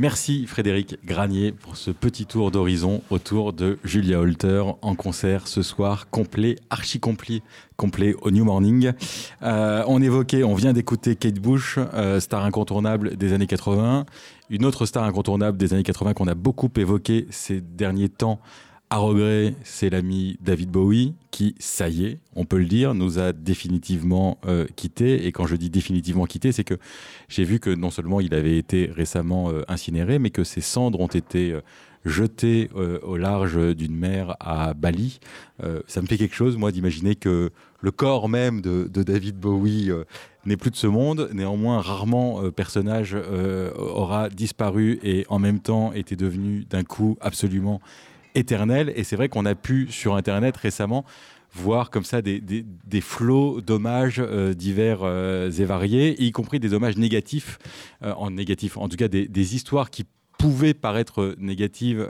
[0.05, 5.63] Merci Frédéric Granier pour ce petit tour d'horizon autour de Julia Holter en concert ce
[5.63, 7.41] soir, complet, archi complet,
[7.75, 8.91] complet au New Morning.
[9.41, 14.05] Euh, on évoquait, on vient d'écouter Kate Bush, euh, star incontournable des années 80.
[14.51, 18.39] Une autre star incontournable des années 80 qu'on a beaucoup évoqué ces derniers temps
[18.95, 23.19] à regret, c'est l'ami David Bowie qui, ça y est, on peut le dire, nous
[23.19, 25.27] a définitivement euh, quittés.
[25.27, 26.75] Et quand je dis définitivement quitté, c'est que
[27.27, 31.01] j'ai vu que non seulement il avait été récemment euh, incinéré, mais que ses cendres
[31.01, 31.59] ont été euh,
[32.05, 32.69] jeté
[33.01, 35.19] au large d'une mer à Bali.
[35.87, 37.49] ça me fait quelque chose, moi, d'imaginer que
[37.81, 39.89] le corps même de, David Bowie
[40.45, 41.31] n'est plus de ce monde.
[41.33, 43.17] Néanmoins, rarement personnage
[43.75, 47.81] aura disparu et en même temps était devenu d'un coup absolument
[48.35, 48.93] éternel.
[48.95, 51.05] Et c'est vrai qu'on a pu sur Internet récemment
[51.55, 56.73] voir comme ça des, des, flots d'hommages euh, divers euh, et variés, y compris des
[56.73, 57.59] hommages négatifs,
[58.03, 60.05] euh, en négatif, en tout cas des, des histoires qui
[60.45, 62.07] pouvaient paraître négatives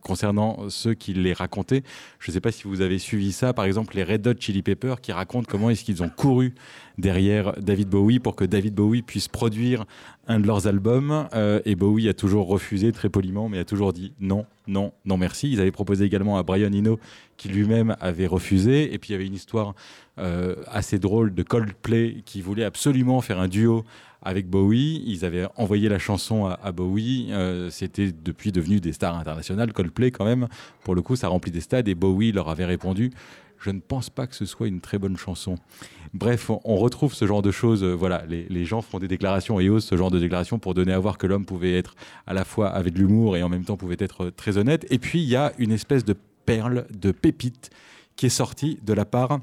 [0.00, 1.82] concernant ceux qui les racontaient.
[2.18, 4.62] Je ne sais pas si vous avez suivi ça, par exemple les Red Hot Chili
[4.62, 6.54] Peppers qui racontent comment est-ce qu'ils ont couru
[6.98, 9.84] derrière David Bowie pour que David Bowie puisse produire
[10.26, 11.28] un de leurs albums.
[11.34, 15.16] Euh, et Bowie a toujours refusé très poliment, mais a toujours dit non, non, non
[15.16, 15.50] merci.
[15.50, 16.98] Ils avaient proposé également à Brian Eno,
[17.36, 18.92] qui lui-même avait refusé.
[18.92, 19.74] Et puis il y avait une histoire
[20.18, 23.84] euh, assez drôle de Coldplay qui voulait absolument faire un duo
[24.26, 25.02] avec Bowie.
[25.06, 27.28] Ils avaient envoyé la chanson à, Bowie.
[27.30, 29.72] Euh, c'était depuis devenu des stars internationales.
[29.72, 30.48] Coldplay, quand même,
[30.84, 31.88] pour le coup, ça remplit des stades.
[31.88, 33.10] Et Bowie leur avait répondu
[33.58, 35.56] je ne pense pas que ce soit une très bonne chanson.
[36.12, 37.82] Bref, on, retrouve ce genre de choses.
[37.82, 40.92] Euh, voilà, les, gens font des déclarations et osent ce genre de déclarations pour donner
[40.92, 41.94] à voir que l'homme pouvait être
[42.26, 44.86] à la fois avec de l'humour et en même temps pouvait être très honnête.
[44.90, 47.70] Et puis, il y a une espèce de perle, de pépite
[48.14, 49.40] qui est sortie de la part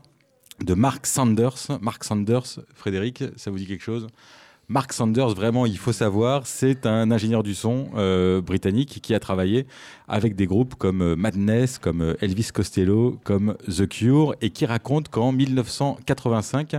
[0.64, 1.80] de Mark Sanders.
[1.82, 4.08] Mark Sanders, Frédéric, ça vous dit quelque chose?
[4.70, 9.20] Mark Sanders, vraiment, il faut savoir, c'est un ingénieur du son euh, britannique qui a
[9.20, 9.68] travaillé
[10.08, 14.66] avec des groupes comme euh, Madness, comme euh, Elvis Costello, comme The Cure, et qui
[14.66, 16.78] raconte qu'en 1985,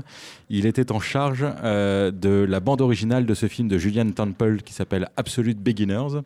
[0.48, 4.72] il était en charge de la bande originale de ce film de Julian Temple qui
[4.72, 6.22] s'appelle Absolute Beginners.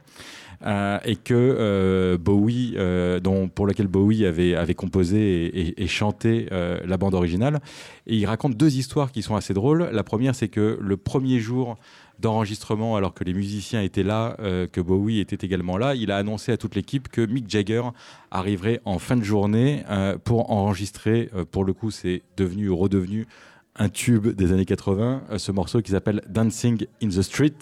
[0.66, 3.20] Euh, et que euh, Bowie, euh,
[3.54, 7.61] pour lequel Bowie avait, avait composé et, chanté la bande originale.
[8.06, 9.88] Et il raconte deux histoires qui sont assez drôles.
[9.92, 11.76] La première, c'est que le premier jour
[12.18, 14.36] d'enregistrement, alors que les musiciens étaient là,
[14.72, 17.82] que Bowie était également là, il a annoncé à toute l'équipe que Mick Jagger
[18.30, 19.82] arriverait en fin de journée
[20.24, 21.30] pour enregistrer.
[21.50, 23.26] pour le coup, c'est devenu ou redevenu
[23.78, 27.54] un tube des années 80, ce morceau qui s'appelle Dancing in the Street.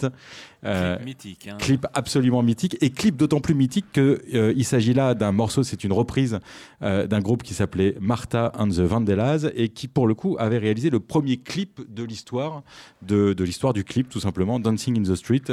[0.65, 1.47] Euh, clip mythique.
[1.47, 1.57] Hein.
[1.59, 2.77] Clip absolument mythique.
[2.81, 6.39] Et clip d'autant plus mythique qu'il euh, s'agit là d'un morceau, c'est une reprise
[6.81, 10.57] euh, d'un groupe qui s'appelait Martha and the Vandellas et qui, pour le coup, avait
[10.57, 12.63] réalisé le premier clip de l'histoire,
[13.01, 15.43] de, l'histoire du clip, tout simplement, Dancing in the Street,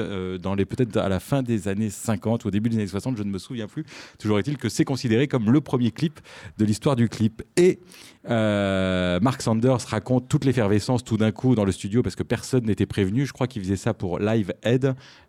[0.40, 3.16] dans les peut-être à la fin des années 50 ou au début des années 60,
[3.16, 3.84] je ne me souviens plus.
[4.18, 6.20] Toujours est-il que c'est considéré comme le premier clip
[6.58, 7.42] de l'histoire du clip.
[7.56, 7.78] Et
[8.26, 12.86] Mark Sanders raconte toute l'effervescence tout d'un coup dans le studio parce que personne n'était
[12.86, 13.26] prévenu.
[13.26, 14.52] Je crois qu'il faisait ça pour Live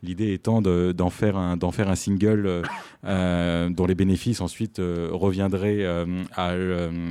[0.04, 2.62] L'idée étant d'en faire, un, single euh,
[3.06, 5.86] euh, dont les bénéfices ensuite euh, reviendraient
[6.36, 6.56] à,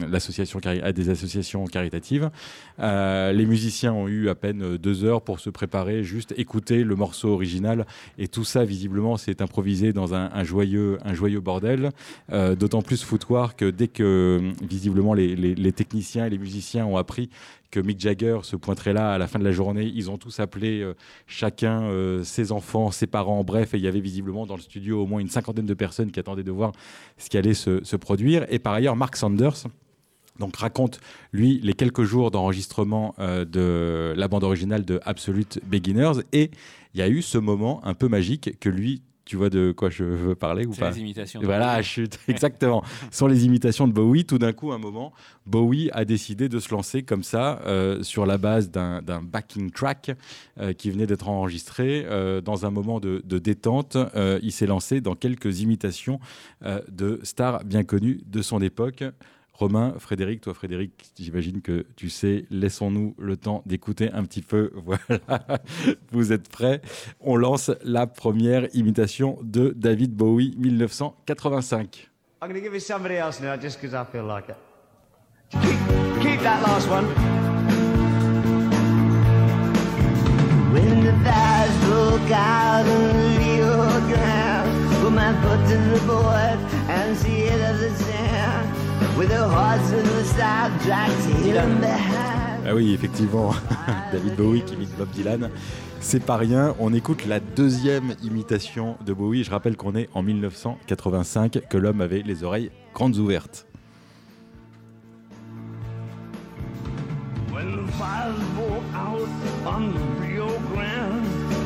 [0.08, 2.30] l'association, à des associations caritatives.
[2.78, 7.30] les musiciens ont eu à peine deux heures pour se préparer, juste écouter le morceau
[7.30, 7.86] original.
[8.18, 10.98] Et tout ça, visiblement, s'est improvisé dans un, joyeux,
[11.42, 11.90] bordel.
[12.30, 17.30] D'autant plus foutoir que dès que, visiblement, les techniciens et les musiciens ont appris
[17.74, 19.90] que Mick Jagger se pointerait là à la fin de la journée.
[19.92, 20.94] Ils ont tous appelé euh,
[21.26, 25.02] chacun euh, ses enfants, ses parents, bref, et il y avait visiblement dans le studio
[25.02, 26.70] au moins une cinquantaine de personnes qui attendaient de voir
[27.18, 28.46] ce qui allait se, produire.
[28.48, 29.66] Et par ailleurs, Mark Sanders,
[30.38, 31.00] donc raconte
[31.32, 36.52] lui les quelques jours d'enregistrement euh, de la bande originale de Absolute Beginners et
[36.94, 39.90] il y a eu ce moment un peu magique que lui tu vois de quoi
[39.90, 41.40] je veux parler ou pas les imitations.
[41.42, 42.82] Voilà, chute, exactement.
[43.10, 44.24] Ce sont les imitations de Bowie.
[44.24, 45.12] Tout d'un coup, un moment,
[45.46, 50.12] Bowie a décidé de se lancer comme ça euh, sur la base d'un backing track
[50.58, 52.04] euh, qui venait d'être enregistré.
[52.06, 53.96] Euh, dans un moment de, de détente,
[54.42, 56.20] il s'est lancé dans quelques imitations
[56.88, 59.04] de stars bien connues de son époque.
[59.54, 64.72] Romain, Frédéric, toi Frédéric, j'imagine que tu sais, laissons-nous le temps d'écouter un petit peu.
[64.84, 65.60] Voilà,
[66.10, 66.82] vous êtes prêts?
[67.20, 72.10] On lance la première imitation de David Bowie 1985.
[72.42, 74.56] I'm going to give it somebody else now just because I feel like it.
[75.52, 75.78] Keep,
[76.20, 77.06] keep that last one.
[80.74, 86.58] When the fires broke out in the Grande, put my foot to the board
[86.90, 88.33] and see it of the sand.
[92.66, 93.54] Ah oui, effectivement,
[94.12, 95.50] David Bowie qui imite Bob Dylan,
[96.00, 96.74] c'est pas rien.
[96.80, 99.44] On écoute la deuxième imitation de Bowie.
[99.44, 103.66] Je rappelle qu'on est en 1985, que l'homme avait les oreilles grandes ouvertes.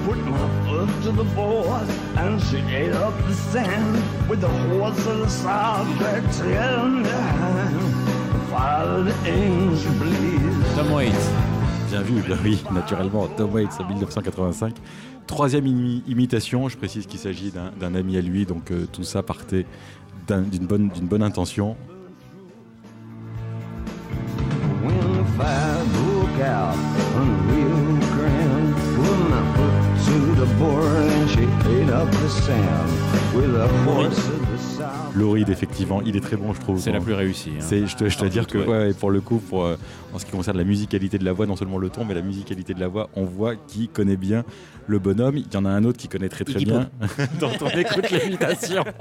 [0.09, 3.97] put my foot to the board and she ate up the sand
[4.29, 7.77] with the horse of the south back in the hand.
[8.51, 10.77] Follow the angel, please.
[10.77, 11.31] Tom Waits.
[11.91, 13.27] Bien vu, bien oui, naturellement.
[13.37, 14.75] Tom Waits en 1985.
[15.27, 19.23] Troisième imi- imitation, je précise qu'il s'agit d'un- ami à lui, donc euh, tout ça
[19.23, 19.67] partait
[20.27, 21.77] d'un- d'une bonne, intention.
[24.85, 26.77] When the fire broke out
[30.59, 30.98] to
[35.15, 36.79] Lauride, effectivement, il est très bon, je trouve.
[36.79, 37.53] C'est la plus réussie.
[37.57, 37.61] hein.
[37.61, 38.67] C'est, je te, je te Sans dire que ouais.
[38.67, 39.77] ouais, pour le coup, pour, euh,
[40.15, 42.23] en ce qui concerne la musicalité de la voix, non seulement le ton, mais la
[42.23, 44.45] musicalité de la voix, on voit qui connaît bien
[44.87, 45.37] le bonhomme.
[45.37, 46.89] Il y en a un autre qui connaît très très bien,
[47.41, 48.85] dont on écoute l'imitation.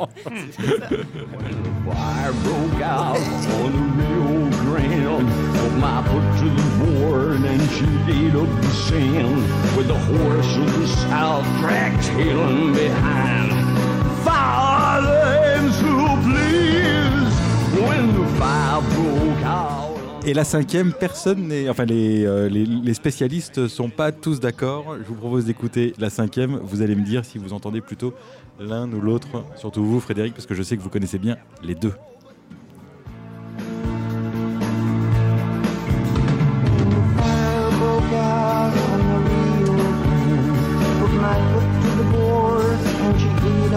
[20.27, 21.69] Et la cinquième, personne n'est.
[21.69, 24.97] Enfin, les, euh, les, les spécialistes sont pas tous d'accord.
[24.99, 26.59] Je vous propose d'écouter la cinquième.
[26.63, 28.13] Vous allez me dire si vous entendez plutôt
[28.59, 29.45] l'un ou l'autre.
[29.55, 31.93] Surtout vous, Frédéric, parce que je sais que vous connaissez bien les deux.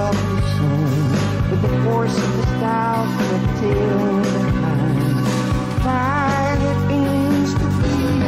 [0.01, 1.51] Up the sand.
[1.51, 4.99] With the force of the south and the tail behind.
[5.85, 8.23] Fire that aims to bleed.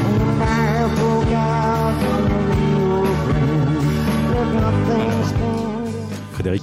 [0.00, 3.86] And the fire broke out on the Rio Grande.
[4.32, 6.32] Let nothing stand.
[6.32, 6.62] Frédéric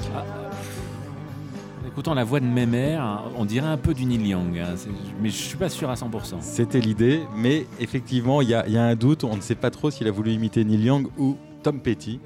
[1.83, 4.75] En écoutant la voix de mes mères, on dirait un peu du Neil Young, hein.
[5.21, 6.37] Mais je suis pas sûr à 100%.
[6.39, 9.23] C'était l'idée, mais effectivement, il y, y a un doute.
[9.23, 12.19] On ne sait pas trop s'il a voulu imiter Neil Young ou Tom Petty.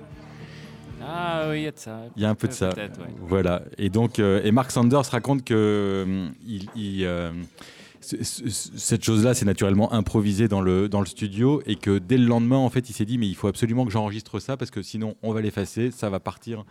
[1.10, 2.02] Ah oui, il y a de ça.
[2.18, 2.70] Il y a un peu de ça.
[2.70, 2.90] Ouais.
[3.22, 3.62] Voilà.
[3.78, 7.32] Et donc, euh, et Mark Sanders raconte que euh, il, il, euh,
[8.02, 12.58] cette chose-là, c'est naturellement improvisé dans le, dans le studio et que dès le lendemain,
[12.58, 15.16] en fait, il s'est dit, mais il faut absolument que j'enregistre ça parce que sinon,
[15.24, 16.64] on va l'effacer, ça va partir,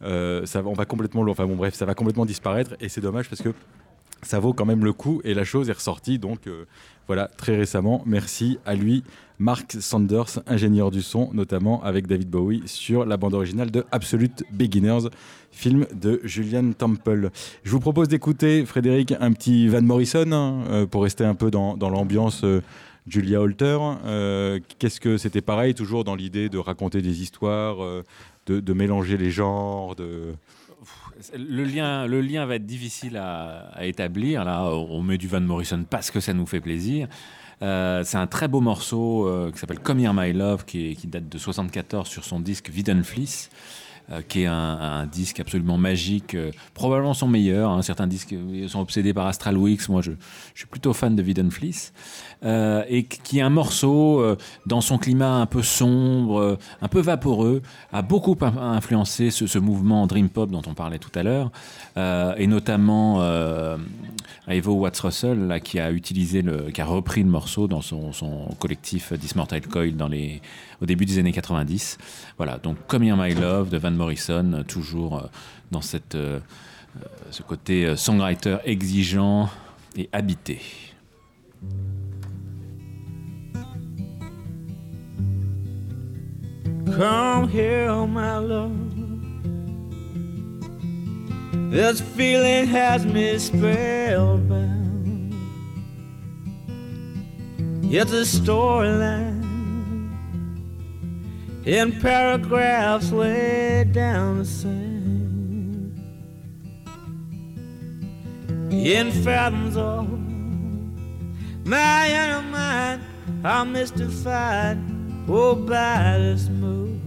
[0.00, 3.28] ça, va- on va complètement, enfin bon, bref, ça va complètement disparaître et c'est dommage
[3.28, 3.52] parce que
[4.22, 6.64] ça vaut quand même le coup et la chose est ressortie donc euh,
[7.06, 9.04] voilà très récemment merci à lui
[9.38, 14.44] Mark Sanders ingénieur du son notamment avec David Bowie sur la bande originale de Absolute
[14.50, 15.08] Beginners
[15.56, 17.30] film de Julian Temple.
[17.64, 21.50] Je vous propose d'écouter Frédéric un petit Van Morrison hein, euh, pour rester un peu
[21.50, 22.60] dans, dans l'ambiance euh,
[23.08, 23.78] Julia Holter.
[24.04, 27.78] Euh, qu'est-ce que c'était pareil toujours dans l'idée de raconter des histoires
[28.46, 30.34] de, de mélanger les genres de
[31.36, 34.44] Le lien, le lien va être difficile à, établir.
[34.44, 37.08] Là, on met du Van Morrison parce que ça nous fait plaisir.
[37.62, 41.28] Euh, c'est un très beau morceau euh, qui s'appelle Come Here My Love, qui, date
[41.28, 43.48] de 74 sur son disque Wiedenflies,
[44.12, 47.70] euh, qui est un, disque absolument magique, euh, probablement son meilleur.
[47.70, 47.82] hein.
[47.82, 48.36] Certains disques
[48.68, 49.88] sont obsédés par Astral Weeks.
[49.88, 50.12] Moi, je,
[50.54, 51.90] suis plutôt fan de Wiedenflies.
[52.44, 57.00] Euh, et qui un morceau euh, dans son climat un peu sombre, euh, un peu
[57.00, 57.62] vaporeux,
[57.92, 61.50] a beaucoup in- influencé ce, mouvement Dream Pop dont on parlait tout à l'heure,
[61.96, 63.22] et notamment
[64.48, 69.14] Ivo Watts Russell qui a utilisé qui a repris le morceau dans son, son collectif
[69.14, 69.94] Dismortal Coil
[70.82, 71.96] au début des années 90.
[72.36, 75.22] Voilà, donc Come Here My Love de Van Morrison, toujours
[75.70, 76.16] dans cette,
[77.30, 79.48] ce côté songwriter exigeant
[79.96, 80.60] et habité.
[86.94, 88.72] Come here, oh my love.
[91.70, 95.34] This feeling has me spellbound.
[97.82, 99.44] It's a storyline
[101.66, 105.98] in paragraphs laid down the sand.
[108.70, 110.08] In fathoms of
[111.66, 113.02] my inner mind,
[113.44, 114.95] I'm mystified
[115.28, 117.00] oh, by this mood.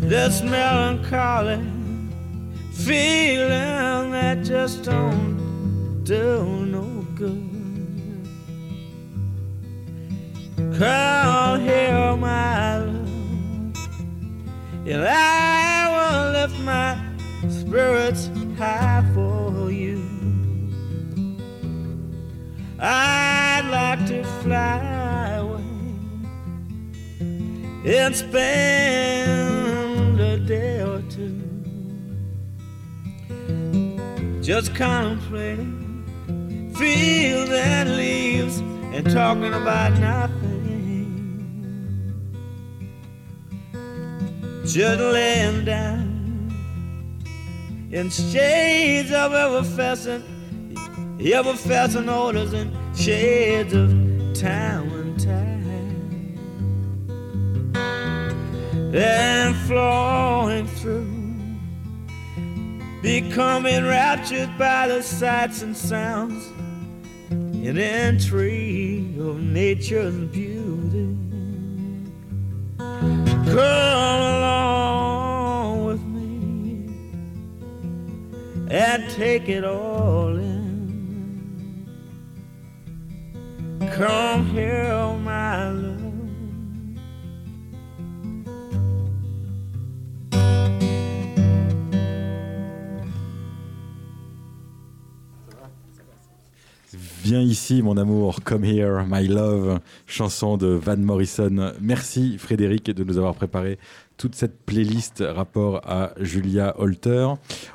[0.00, 1.60] This melancholy
[2.72, 7.50] feeling that just don't do no good.
[10.78, 13.76] Come here, my love,
[14.86, 16.98] and I will lift my
[17.48, 18.28] spirits
[22.86, 25.64] I'd like to fly away
[27.86, 31.40] and spend a day or two
[34.42, 36.04] just contemplating
[36.76, 40.52] fields and leaves and talking about nothing.
[44.66, 46.52] Just laying down
[47.90, 50.33] in shades of effervescent
[51.16, 53.90] You ever felt an odors and shades of
[54.34, 55.54] time and time?
[58.94, 61.06] And flowing through,
[63.00, 66.46] becoming raptured by the sights and sounds
[67.30, 71.16] and entry of nature's beauty.
[72.76, 76.88] Come along with me
[78.68, 80.53] and take it all in.
[83.92, 85.94] Come here, my.
[97.24, 101.72] Viens ici, mon amour, come here, my love, chanson de Van Morrison.
[101.80, 103.78] Merci Frédéric de nous avoir préparé
[104.18, 107.28] toute cette playlist rapport à Julia Holter.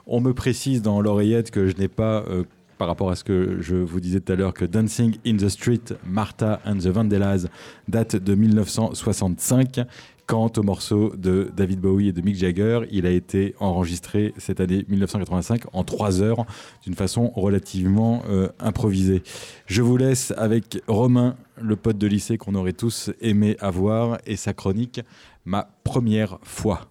[0.05, 2.43] On me précise dans l'oreillette que je n'ai pas, euh,
[2.79, 5.49] par rapport à ce que je vous disais tout à l'heure, que Dancing in the
[5.49, 7.45] Street, Martha and the Vandellas
[7.87, 9.81] date de 1965.
[10.25, 14.61] Quant au morceau de David Bowie et de Mick Jagger, il a été enregistré cette
[14.61, 16.45] année 1985 en trois heures
[16.83, 19.23] d'une façon relativement euh, improvisée.
[19.65, 24.35] Je vous laisse avec Romain, le pote de lycée qu'on aurait tous aimé avoir, et
[24.35, 25.01] sa chronique
[25.45, 26.87] Ma première fois.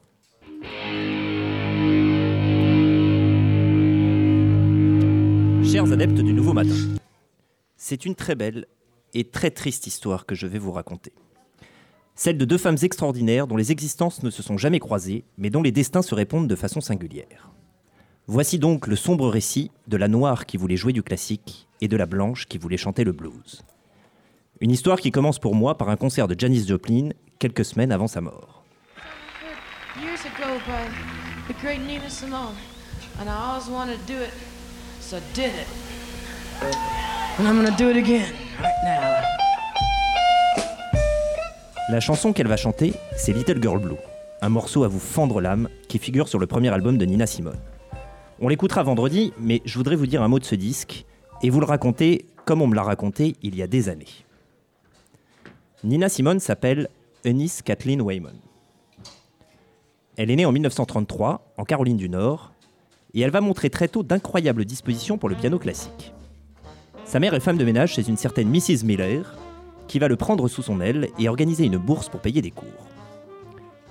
[5.70, 6.74] Chers adeptes du nouveau matin,
[7.76, 8.64] c'est une très belle
[9.12, 11.12] et très triste histoire que je vais vous raconter.
[12.14, 15.60] Celle de deux femmes extraordinaires dont les existences ne se sont jamais croisées, mais dont
[15.60, 17.50] les destins se répondent de façon singulière.
[18.26, 21.96] Voici donc le sombre récit de la noire qui voulait jouer du classique et de
[21.98, 23.62] la blanche qui voulait chanter le blues.
[24.60, 28.08] Une histoire qui commence pour moi par un concert de Janis Joplin quelques semaines avant
[28.08, 28.64] sa mort.
[35.34, 35.66] Did it.
[37.38, 39.22] And I'm gonna do it again right now.
[41.90, 43.96] La chanson qu'elle va chanter, c'est Little Girl Blue,
[44.42, 47.58] un morceau à vous fendre l'âme qui figure sur le premier album de Nina Simone.
[48.40, 51.06] On l'écoutera vendredi, mais je voudrais vous dire un mot de ce disque
[51.42, 54.04] et vous le raconter comme on me l'a raconté il y a des années.
[55.84, 56.88] Nina Simone s'appelle
[57.24, 58.36] Eunice Kathleen Wayman.
[60.18, 62.52] Elle est née en 1933 en Caroline du Nord
[63.14, 66.12] et elle va montrer très tôt d'incroyables dispositions pour le piano classique.
[67.04, 68.84] Sa mère est femme de ménage chez une certaine Mrs.
[68.84, 69.36] Miller
[69.86, 72.86] qui va le prendre sous son aile et organiser une bourse pour payer des cours.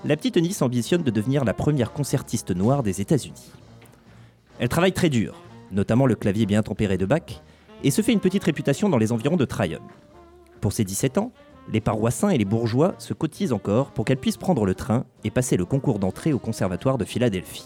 [0.06, 3.52] La petite Eunice ambitionne de devenir la première concertiste noire des États-Unis.
[4.60, 5.42] Elle travaille très dur,
[5.72, 7.42] notamment le clavier bien tempéré de Bach,
[7.84, 9.82] et se fait une petite réputation dans les environs de Tryon.
[10.62, 11.32] Pour ses 17 ans,
[11.72, 15.32] les paroissiens et les bourgeois se cotisent encore pour qu'elle puisse prendre le train et
[15.32, 17.66] passer le concours d'entrée au conservatoire de Philadelphie.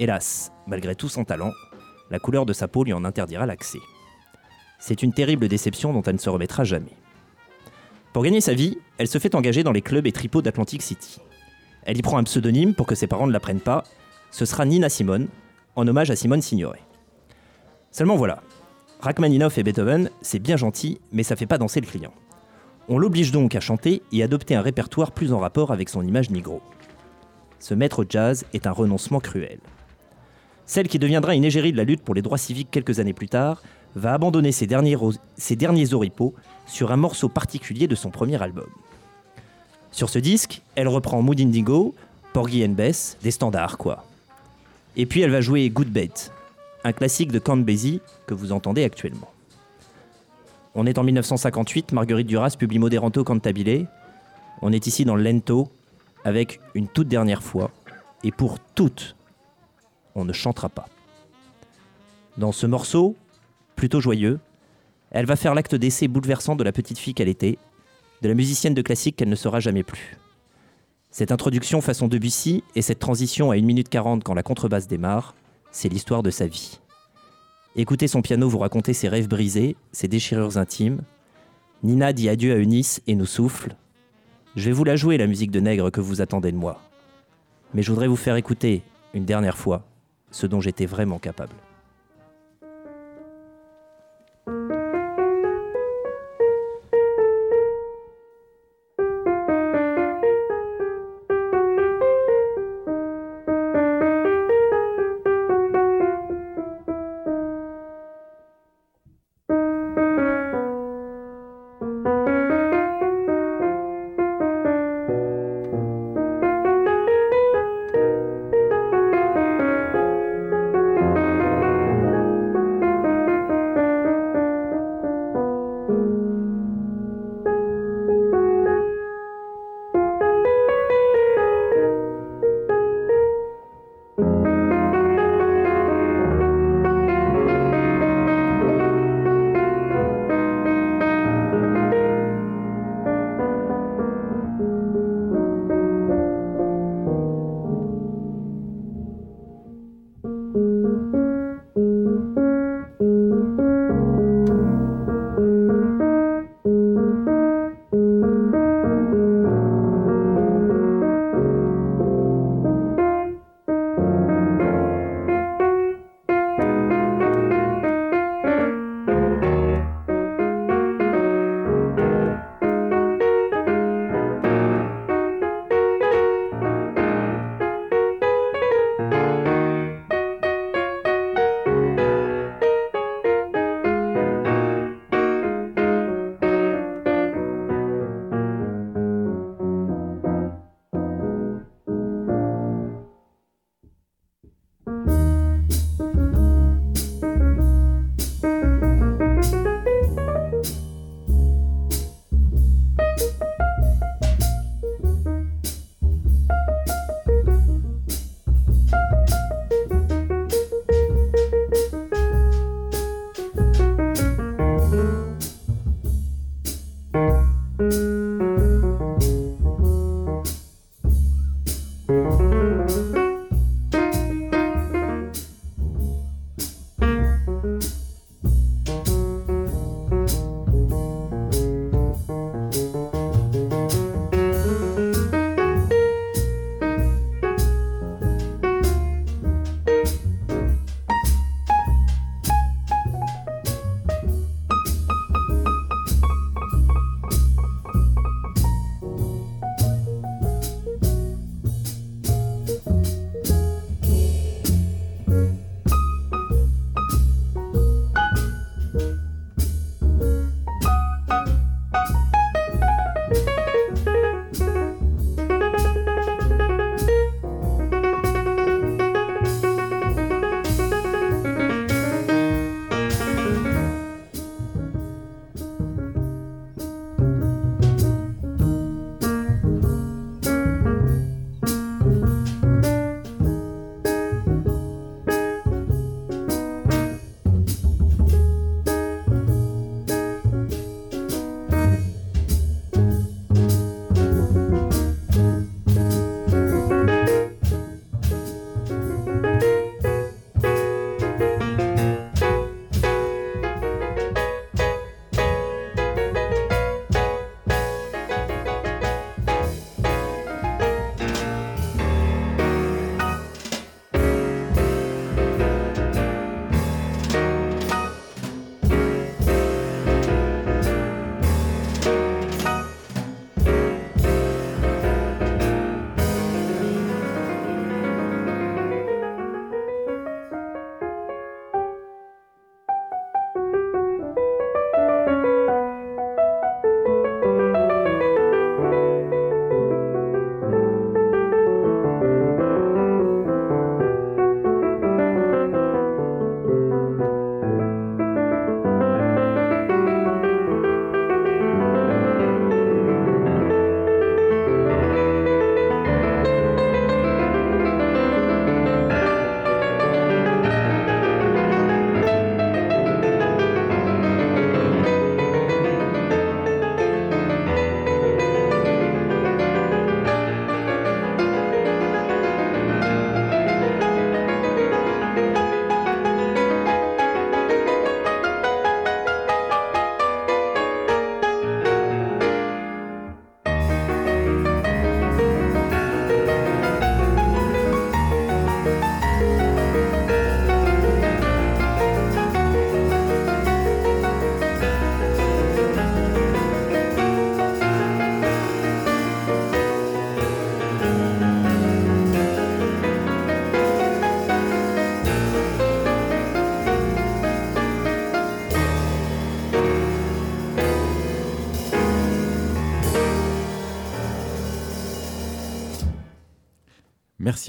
[0.00, 1.52] Hélas, malgré tout son talent,
[2.10, 3.80] la couleur de sa peau lui en interdira l'accès.
[4.78, 6.96] C'est une terrible déception dont elle ne se remettra jamais.
[8.14, 11.18] Pour gagner sa vie, elle se fait engager dans les clubs et tripots d'Atlantic City.
[11.82, 13.84] Elle y prend un pseudonyme pour que ses parents ne l'apprennent pas.
[14.30, 15.28] Ce sera Nina Simone,
[15.76, 16.80] en hommage à Simone Signoret.
[17.90, 18.42] Seulement voilà,
[19.00, 22.14] Rachmaninoff et Beethoven, c'est bien gentil, mais ça fait pas danser le client.
[22.88, 26.30] On l'oblige donc à chanter et adopter un répertoire plus en rapport avec son image
[26.30, 26.62] nigro.
[27.58, 29.58] Ce maître jazz est un renoncement cruel.
[30.70, 33.28] Celle qui deviendra une égérie de la lutte pour les droits civiques quelques années plus
[33.28, 33.60] tard
[33.96, 34.96] va abandonner ses derniers,
[35.36, 36.32] ses oripeaux
[36.68, 38.68] sur un morceau particulier de son premier album.
[39.90, 41.92] Sur ce disque, elle reprend Mood Indigo,
[42.32, 44.04] Porgy and Bess, des standards quoi.
[44.96, 46.30] Et puis elle va jouer Good Bet,
[46.84, 47.64] un classique de Count
[48.28, 49.32] que vous entendez actuellement.
[50.76, 53.88] On est en 1958, Marguerite Duras publie Moderanto Cantabile.
[54.62, 55.68] On est ici dans le Lento,
[56.24, 57.72] avec une toute dernière fois,
[58.22, 59.16] et pour toutes,
[60.24, 60.88] ne chantera pas.
[62.38, 63.16] Dans ce morceau,
[63.76, 64.40] plutôt joyeux,
[65.10, 67.58] elle va faire l'acte d'essai bouleversant de la petite fille qu'elle était,
[68.22, 70.16] de la musicienne de classique qu'elle ne sera jamais plus.
[71.10, 75.34] Cette introduction façon Debussy et cette transition à 1 minute 40 quand la contrebasse démarre,
[75.72, 76.78] c'est l'histoire de sa vie.
[77.76, 81.02] Écoutez son piano vous raconter ses rêves brisés, ses déchirures intimes.
[81.82, 83.74] Nina dit adieu à Eunice et nous souffle.
[84.54, 86.80] Je vais vous la jouer, la musique de nègre que vous attendez de moi.
[87.74, 88.82] Mais je voudrais vous faire écouter,
[89.14, 89.84] une dernière fois,
[90.30, 91.54] ce dont j'étais vraiment capable.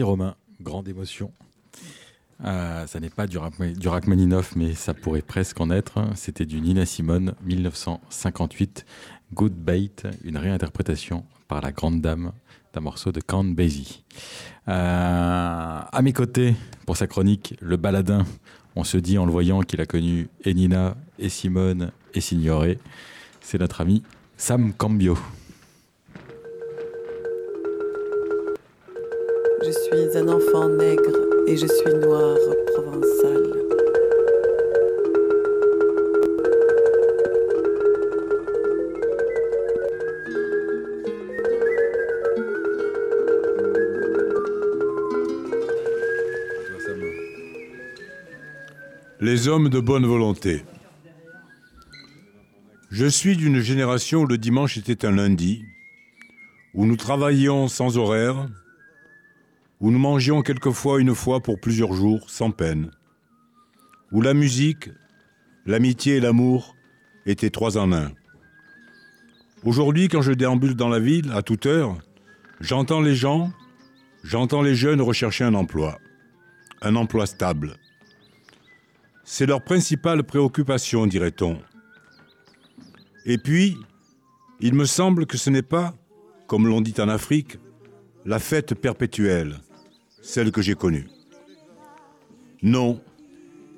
[0.03, 1.31] Romain, grande émotion.
[2.43, 6.03] Euh, ça n'est pas du Rachmaninoff, mais ça pourrait presque en être.
[6.15, 8.85] C'était du Nina Simone, 1958,
[9.33, 9.91] Good Bait,
[10.23, 12.31] une réinterprétation par la grande dame
[12.73, 14.03] d'un morceau de Count Basie.
[14.67, 18.25] Euh, à mes côtés, pour sa chronique, le baladin,
[18.75, 22.79] on se dit en le voyant qu'il a connu et Nina, et Simone, et Signoret.
[23.41, 24.03] C'est notre ami
[24.37, 25.17] Sam Cambio.
[29.71, 31.17] Je suis un enfant nègre
[31.47, 32.35] et je suis noir
[32.73, 33.41] provençal.
[49.21, 50.65] Les hommes de bonne volonté.
[52.89, 55.63] Je suis d'une génération où le dimanche était un lundi,
[56.73, 58.49] où nous travaillions sans horaire,
[59.81, 62.91] où nous mangions quelquefois une fois pour plusieurs jours sans peine,
[64.11, 64.89] où la musique,
[65.65, 66.75] l'amitié et l'amour
[67.25, 68.11] étaient trois en un.
[69.63, 71.97] Aujourd'hui, quand je déambule dans la ville, à toute heure,
[72.59, 73.51] j'entends les gens,
[74.23, 75.97] j'entends les jeunes rechercher un emploi,
[76.83, 77.75] un emploi stable.
[79.23, 81.59] C'est leur principale préoccupation, dirait-on.
[83.25, 83.77] Et puis,
[84.59, 85.95] il me semble que ce n'est pas,
[86.47, 87.57] comme l'on dit en Afrique,
[88.25, 89.59] la fête perpétuelle,
[90.21, 91.07] celle que j'ai connue.
[92.63, 93.01] Non,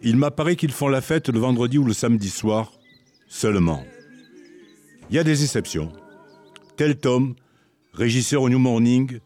[0.01, 2.73] il m'apparaît qu'ils font la fête le vendredi ou le samedi soir,
[3.27, 3.83] seulement.
[5.09, 5.91] Il y a des exceptions.
[6.75, 7.35] Tel Tom,
[7.93, 9.19] régisseur au New Morning,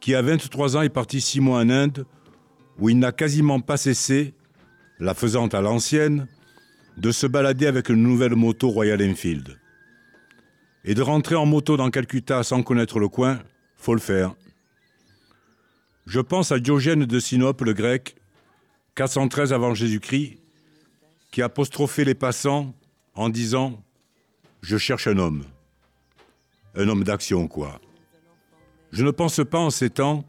[0.00, 2.04] qui à 23 ans est parti six mois en Inde,
[2.78, 4.34] où il n'a quasiment pas cessé,
[4.98, 6.26] la faisant à l'ancienne,
[6.98, 9.58] de se balader avec une nouvelle moto Royal Enfield.
[10.84, 13.40] Et de rentrer en moto dans Calcutta sans connaître le coin,
[13.76, 14.34] faut le faire.
[16.06, 18.16] Je pense à Diogène de Sinope, le grec,
[18.94, 20.38] 413 avant Jésus-Christ,
[21.30, 22.74] qui apostrophait les passants
[23.14, 23.82] en disant
[24.60, 25.44] Je cherche un homme.
[26.74, 27.80] Un homme d'action, quoi.
[28.92, 30.24] Je ne pense pas en ces temps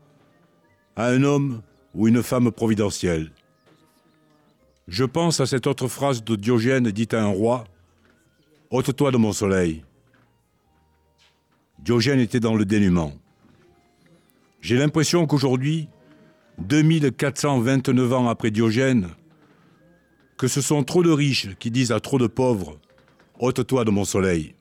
[0.96, 1.62] à un homme
[1.94, 3.32] ou une femme providentielle.
[4.88, 7.66] Je pense à cette autre phrase de Diogène dite à un roi
[8.72, 9.84] Ôte-toi de mon soleil.
[11.80, 13.14] Diogène était dans le dénuement.
[14.66, 15.90] J'ai l'impression qu'aujourd'hui,
[16.58, 19.10] 2429 ans après Diogène,
[20.40, 22.80] que ce sont trop de riches qui disent à trop de pauvres
[23.38, 24.55] Ôte-toi de mon soleil.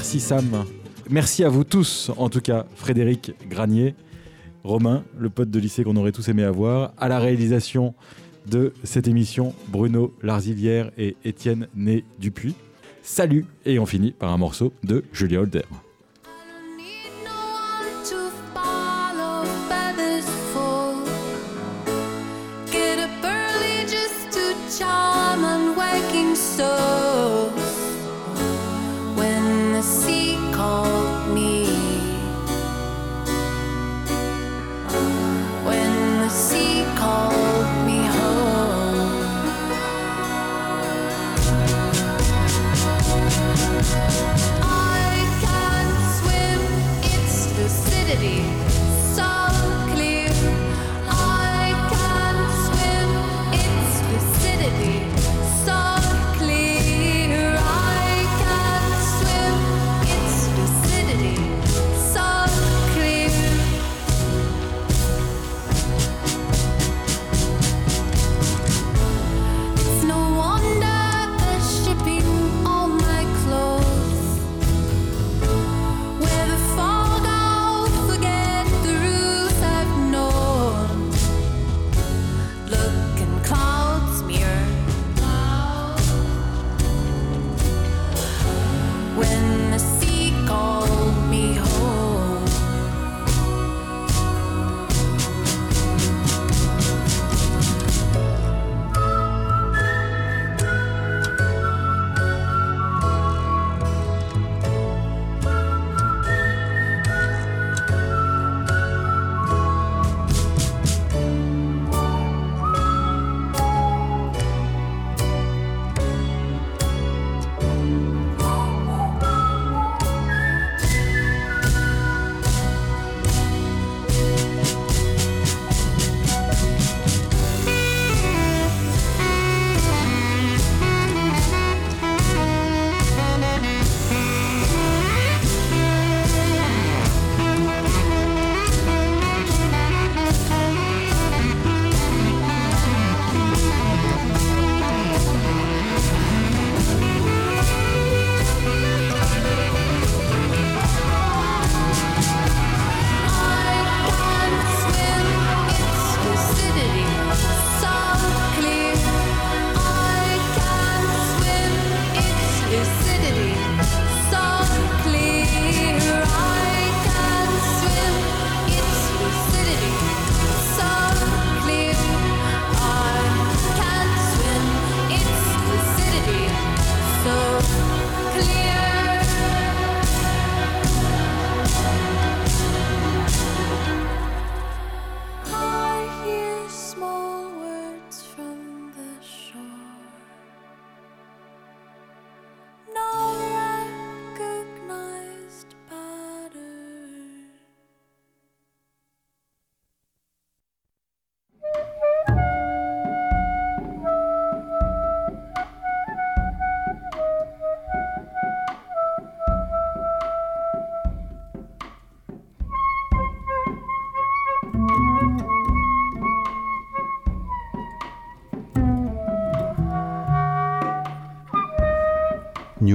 [0.00, 0.64] Merci Sam.
[1.10, 3.94] Merci à vous tous, en tout cas Frédéric Granier,
[4.64, 7.94] Romain, le pote de lycée qu'on aurait tous aimé avoir, à la réalisation
[8.46, 12.54] de cette émission, Bruno Larzilière et Étienne Né Dupuis.
[13.02, 15.64] Salut Et on finit par un morceau de Julia Holder.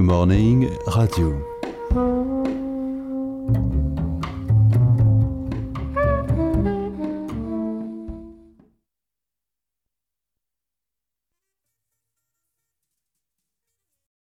[0.05, 1.44] Morning Radio.